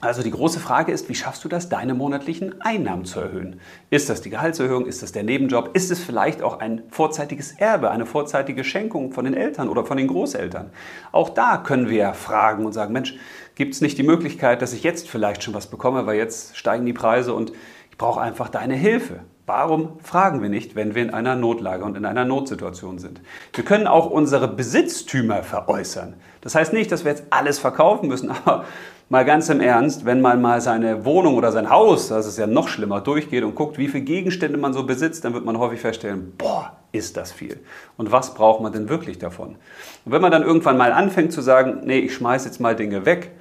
Also 0.00 0.22
die 0.22 0.30
große 0.30 0.60
Frage 0.60 0.92
ist, 0.92 1.08
wie 1.10 1.14
schaffst 1.14 1.44
du 1.44 1.48
das, 1.48 1.68
deine 1.68 1.94
monatlichen 1.94 2.60
Einnahmen 2.62 3.04
zu 3.04 3.20
erhöhen? 3.20 3.60
Ist 3.90 4.08
das 4.08 4.22
die 4.22 4.30
Gehaltserhöhung? 4.30 4.86
Ist 4.86 5.02
das 5.02 5.12
der 5.12 5.22
Nebenjob? 5.22 5.70
Ist 5.74 5.90
es 5.90 6.02
vielleicht 6.02 6.42
auch 6.42 6.60
ein 6.60 6.82
vorzeitiges 6.90 7.52
Erbe, 7.52 7.90
eine 7.90 8.06
vorzeitige 8.06 8.64
Schenkung 8.64 9.12
von 9.12 9.24
den 9.24 9.34
Eltern 9.34 9.68
oder 9.68 9.84
von 9.84 9.96
den 9.98 10.08
Großeltern? 10.08 10.70
Auch 11.12 11.30
da 11.30 11.58
können 11.58 11.90
wir 11.90 12.14
fragen 12.14 12.64
und 12.64 12.72
sagen, 12.72 12.92
Mensch, 12.92 13.14
gibt 13.54 13.74
es 13.74 13.80
nicht 13.80 13.98
die 13.98 14.02
Möglichkeit, 14.02 14.62
dass 14.62 14.72
ich 14.72 14.82
jetzt 14.82 15.08
vielleicht 15.08 15.42
schon 15.42 15.54
was 15.54 15.66
bekomme, 15.66 16.06
weil 16.06 16.16
jetzt 16.16 16.56
steigen 16.56 16.86
die 16.86 16.92
Preise 16.92 17.34
und 17.34 17.52
ich 17.90 17.98
brauche 17.98 18.20
einfach 18.20 18.48
deine 18.48 18.74
Hilfe. 18.74 19.20
Warum 19.46 19.98
fragen 20.00 20.40
wir 20.40 20.48
nicht, 20.48 20.74
wenn 20.74 20.94
wir 20.94 21.02
in 21.02 21.10
einer 21.10 21.36
Notlage 21.36 21.84
und 21.84 21.98
in 21.98 22.06
einer 22.06 22.24
Notsituation 22.24 22.98
sind? 22.98 23.20
Wir 23.52 23.62
können 23.62 23.86
auch 23.86 24.08
unsere 24.08 24.48
Besitztümer 24.48 25.42
veräußern. 25.42 26.14
Das 26.40 26.54
heißt 26.54 26.72
nicht, 26.72 26.90
dass 26.90 27.04
wir 27.04 27.10
jetzt 27.10 27.24
alles 27.28 27.58
verkaufen 27.58 28.08
müssen, 28.08 28.30
aber 28.44 28.64
mal 29.10 29.26
ganz 29.26 29.50
im 29.50 29.60
Ernst, 29.60 30.06
wenn 30.06 30.22
man 30.22 30.40
mal 30.40 30.62
seine 30.62 31.04
Wohnung 31.04 31.36
oder 31.36 31.52
sein 31.52 31.68
Haus, 31.68 32.08
das 32.08 32.26
ist 32.26 32.38
ja 32.38 32.46
noch 32.46 32.68
schlimmer, 32.68 33.02
durchgeht 33.02 33.44
und 33.44 33.54
guckt, 33.54 33.76
wie 33.76 33.88
viele 33.88 34.04
Gegenstände 34.04 34.56
man 34.56 34.72
so 34.72 34.84
besitzt, 34.84 35.26
dann 35.26 35.34
wird 35.34 35.44
man 35.44 35.58
häufig 35.58 35.80
feststellen, 35.80 36.32
boah, 36.38 36.72
ist 36.92 37.18
das 37.18 37.30
viel. 37.30 37.60
Und 37.98 38.12
was 38.12 38.32
braucht 38.32 38.62
man 38.62 38.72
denn 38.72 38.88
wirklich 38.88 39.18
davon? 39.18 39.56
Und 40.06 40.12
wenn 40.12 40.22
man 40.22 40.32
dann 40.32 40.42
irgendwann 40.42 40.78
mal 40.78 40.92
anfängt 40.92 41.34
zu 41.34 41.42
sagen, 41.42 41.82
nee, 41.84 41.98
ich 41.98 42.14
schmeiße 42.14 42.46
jetzt 42.48 42.60
mal 42.60 42.74
Dinge 42.74 43.04
weg, 43.04 43.32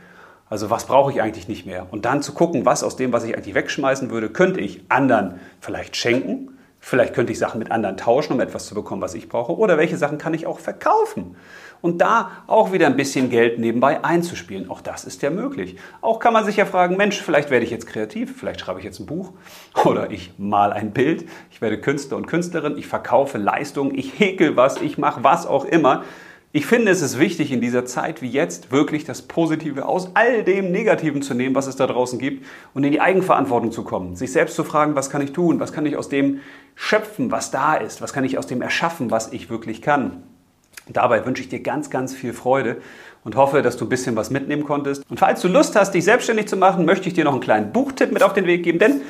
also 0.53 0.69
was 0.69 0.85
brauche 0.85 1.11
ich 1.11 1.19
eigentlich 1.19 1.47
nicht 1.47 1.65
mehr? 1.65 1.87
Und 1.89 2.05
dann 2.05 2.21
zu 2.21 2.31
gucken, 2.31 2.63
was 2.63 2.83
aus 2.83 2.95
dem, 2.95 3.11
was 3.11 3.23
ich 3.23 3.35
eigentlich 3.35 3.55
wegschmeißen 3.55 4.11
würde, 4.11 4.29
könnte 4.29 4.59
ich 4.59 4.83
anderen 4.87 5.39
vielleicht 5.59 5.95
schenken. 5.95 6.59
Vielleicht 6.79 7.15
könnte 7.15 7.31
ich 7.31 7.39
Sachen 7.39 7.57
mit 7.57 7.71
anderen 7.71 7.97
tauschen, 7.97 8.33
um 8.33 8.39
etwas 8.39 8.67
zu 8.67 8.75
bekommen, 8.75 9.01
was 9.01 9.15
ich 9.15 9.29
brauche. 9.29 9.57
Oder 9.57 9.79
welche 9.79 9.97
Sachen 9.97 10.19
kann 10.19 10.35
ich 10.35 10.45
auch 10.45 10.59
verkaufen? 10.59 11.37
Und 11.81 12.01
da 12.01 12.43
auch 12.45 12.71
wieder 12.71 12.85
ein 12.85 12.95
bisschen 12.95 13.31
Geld 13.31 13.57
nebenbei 13.57 14.03
einzuspielen. 14.03 14.69
Auch 14.69 14.81
das 14.81 15.05
ist 15.05 15.23
ja 15.23 15.31
möglich. 15.31 15.77
Auch 16.01 16.19
kann 16.19 16.33
man 16.33 16.45
sich 16.45 16.57
ja 16.57 16.67
fragen, 16.67 16.97
Mensch, 16.97 17.19
vielleicht 17.19 17.49
werde 17.49 17.65
ich 17.65 17.71
jetzt 17.71 17.87
kreativ, 17.87 18.37
vielleicht 18.37 18.59
schreibe 18.59 18.77
ich 18.77 18.85
jetzt 18.85 18.99
ein 18.99 19.07
Buch 19.07 19.31
oder 19.85 20.11
ich 20.11 20.33
mal 20.37 20.71
ein 20.71 20.91
Bild. 20.91 21.27
Ich 21.49 21.61
werde 21.61 21.81
Künstler 21.81 22.17
und 22.17 22.27
Künstlerin, 22.27 22.77
ich 22.77 22.85
verkaufe 22.85 23.39
Leistungen, 23.39 23.95
ich 23.95 24.19
häkel 24.19 24.55
was, 24.55 24.79
ich 24.79 24.99
mache 24.99 25.23
was 25.23 25.47
auch 25.47 25.65
immer. 25.65 26.03
Ich 26.55 26.67
finde, 26.67 26.91
es 26.91 27.01
ist 27.01 27.17
wichtig, 27.17 27.51
in 27.51 27.61
dieser 27.61 27.83
Zeit 27.83 28.21
wie 28.21 28.29
jetzt 28.29 28.71
wirklich 28.71 29.05
das 29.05 29.23
Positive 29.23 29.87
aus 29.87 30.11
all 30.13 30.43
dem 30.43 30.71
Negativen 30.71 31.23
zu 31.23 31.33
nehmen, 31.33 31.55
was 31.55 31.65
es 31.65 31.77
da 31.77 31.87
draußen 31.87 32.19
gibt 32.19 32.45
und 32.75 32.83
in 32.83 32.91
die 32.91 33.01
Eigenverantwortung 33.01 33.71
zu 33.71 33.83
kommen. 33.83 34.15
Sich 34.15 34.31
selbst 34.31 34.55
zu 34.55 34.63
fragen, 34.63 34.93
was 34.93 35.09
kann 35.09 35.23
ich 35.23 35.33
tun? 35.33 35.59
Was 35.59 35.73
kann 35.73 35.87
ich 35.87 35.97
aus 35.97 36.09
dem 36.09 36.41
schöpfen, 36.75 37.31
was 37.31 37.49
da 37.49 37.73
ist? 37.73 38.03
Was 38.03 38.13
kann 38.13 38.23
ich 38.23 38.37
aus 38.37 38.45
dem 38.45 38.61
erschaffen, 38.61 39.09
was 39.09 39.33
ich 39.33 39.49
wirklich 39.49 39.81
kann? 39.81 40.21
Dabei 40.87 41.25
wünsche 41.25 41.41
ich 41.41 41.49
dir 41.49 41.59
ganz, 41.59 41.89
ganz 41.89 42.13
viel 42.13 42.33
Freude 42.33 42.77
und 43.23 43.35
hoffe, 43.35 43.63
dass 43.63 43.75
du 43.75 43.85
ein 43.85 43.89
bisschen 43.89 44.15
was 44.15 44.29
mitnehmen 44.29 44.63
konntest. 44.63 45.09
Und 45.09 45.19
falls 45.19 45.41
du 45.41 45.47
Lust 45.47 45.75
hast, 45.75 45.95
dich 45.95 46.03
selbstständig 46.03 46.47
zu 46.47 46.55
machen, 46.55 46.85
möchte 46.85 47.07
ich 47.07 47.15
dir 47.15 47.23
noch 47.23 47.31
einen 47.31 47.41
kleinen 47.41 47.71
Buchtipp 47.71 48.11
mit 48.11 48.21
auf 48.21 48.33
den 48.33 48.45
Weg 48.45 48.61
geben, 48.61 48.77
denn 48.77 49.01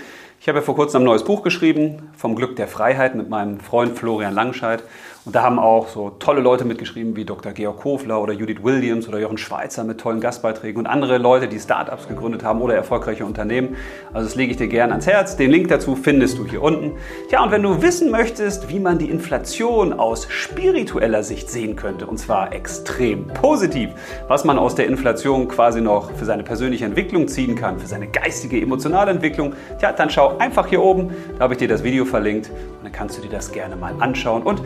ich 0.44 0.50
habe 0.50 0.60
ja 0.60 0.62
vor 0.62 0.76
kurzem 0.76 1.04
ein 1.04 1.06
neues 1.06 1.24
Buch 1.24 1.42
geschrieben, 1.42 2.10
Vom 2.18 2.36
Glück 2.36 2.58
der 2.58 2.68
Freiheit, 2.68 3.16
mit 3.16 3.30
meinem 3.30 3.62
Freund 3.62 3.98
Florian 3.98 4.34
Langscheid. 4.34 4.84
Und 5.26 5.34
da 5.36 5.44
haben 5.44 5.58
auch 5.58 5.88
so 5.88 6.10
tolle 6.10 6.42
Leute 6.42 6.66
mitgeschrieben 6.66 7.16
wie 7.16 7.24
Dr. 7.24 7.54
Georg 7.54 7.78
Kofler 7.78 8.22
oder 8.22 8.34
Judith 8.34 8.62
Williams 8.62 9.08
oder 9.08 9.20
Jochen 9.20 9.38
Schweizer 9.38 9.86
mit 9.86 10.02
tollen 10.02 10.20
Gastbeiträgen 10.20 10.80
und 10.80 10.86
andere 10.86 11.18
Leute, 11.18 11.48
die 11.48 11.60
Startups 11.60 12.10
gegründet 12.10 12.44
haben 12.44 12.60
oder 12.60 12.76
erfolgreiche 12.76 13.26
Unternehmen. 13.26 13.78
Also 14.12 14.28
das 14.28 14.36
lege 14.36 14.52
ich 14.52 14.58
dir 14.58 14.68
gerne 14.68 14.92
ans 14.92 15.08
Herz. 15.08 15.38
Den 15.38 15.50
Link 15.50 15.70
dazu 15.70 15.96
findest 15.96 16.38
du 16.40 16.46
hier 16.46 16.62
unten. 16.62 16.98
Tja, 17.30 17.42
und 17.42 17.52
wenn 17.52 17.64
du 17.64 17.82
wissen 17.82 18.12
möchtest, 18.12 18.68
wie 18.68 18.82
man 18.82 18.98
die 18.98 19.10
Inflation 19.10 19.94
aus 19.94 20.28
spiritueller 20.30 21.24
Sicht 21.24 21.50
sehen 21.50 21.78
könnte, 21.78 22.06
und 22.06 22.18
zwar 22.18 22.52
extrem 22.52 23.28
positiv, 23.28 23.92
was 24.28 24.44
man 24.44 24.60
aus 24.60 24.76
der 24.76 24.88
Inflation 24.88 25.48
quasi 25.48 25.80
noch 25.80 26.12
für 26.12 26.26
seine 26.26 26.44
persönliche 26.44 26.84
Entwicklung 26.84 27.30
ziehen 27.30 27.56
kann, 27.56 27.80
für 27.80 27.88
seine 27.88 28.08
geistige, 28.08 28.60
emotionale 28.60 29.12
Entwicklung, 29.12 29.54
tja, 29.80 29.94
dann 29.94 30.10
schau 30.10 30.38
einfach 30.38 30.68
hier 30.68 30.82
oben, 30.84 31.12
da 31.38 31.46
habe 31.46 31.54
ich 31.54 31.60
dir 31.60 31.70
das 31.70 31.82
Video 31.82 32.04
verlinkt 32.04 32.50
und 32.50 32.84
dann 32.84 32.92
kannst 32.92 33.18
du 33.18 33.22
dir 33.22 33.30
das 33.30 33.54
gerne 33.54 33.78
mal 33.78 33.94
anschauen. 34.00 34.44
Und 34.44 34.62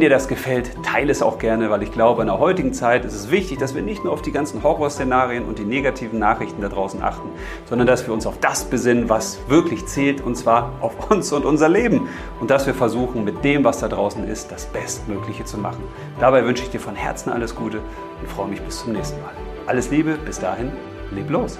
wenn 0.00 0.08
dir 0.08 0.14
das 0.16 0.28
gefällt, 0.28 0.82
teile 0.82 1.12
es 1.12 1.20
auch 1.20 1.38
gerne, 1.38 1.68
weil 1.68 1.82
ich 1.82 1.92
glaube, 1.92 2.22
in 2.22 2.28
der 2.28 2.38
heutigen 2.38 2.72
Zeit 2.72 3.04
ist 3.04 3.12
es 3.12 3.30
wichtig, 3.30 3.58
dass 3.58 3.74
wir 3.74 3.82
nicht 3.82 4.02
nur 4.02 4.14
auf 4.14 4.22
die 4.22 4.32
ganzen 4.32 4.62
Horrorszenarien 4.62 5.44
und 5.44 5.58
die 5.58 5.66
negativen 5.66 6.18
Nachrichten 6.18 6.62
da 6.62 6.70
draußen 6.70 7.02
achten, 7.02 7.28
sondern 7.68 7.86
dass 7.86 8.06
wir 8.06 8.14
uns 8.14 8.26
auf 8.26 8.38
das 8.40 8.64
besinnen, 8.64 9.10
was 9.10 9.38
wirklich 9.48 9.84
zählt, 9.84 10.22
und 10.22 10.36
zwar 10.36 10.72
auf 10.80 11.10
uns 11.10 11.30
und 11.34 11.44
unser 11.44 11.68
Leben. 11.68 12.08
Und 12.40 12.48
dass 12.48 12.66
wir 12.66 12.72
versuchen, 12.72 13.24
mit 13.24 13.44
dem, 13.44 13.62
was 13.62 13.80
da 13.80 13.88
draußen 13.88 14.26
ist, 14.26 14.50
das 14.50 14.64
Bestmögliche 14.64 15.44
zu 15.44 15.58
machen. 15.58 15.84
Dabei 16.18 16.46
wünsche 16.46 16.62
ich 16.62 16.70
dir 16.70 16.80
von 16.80 16.94
Herzen 16.94 17.30
alles 17.30 17.54
Gute 17.54 17.80
und 18.22 18.30
freue 18.30 18.48
mich 18.48 18.62
bis 18.62 18.78
zum 18.78 18.94
nächsten 18.94 19.20
Mal. 19.20 19.32
Alles 19.66 19.90
Liebe, 19.90 20.16
bis 20.24 20.38
dahin, 20.38 20.72
leb 21.10 21.28
los! 21.28 21.58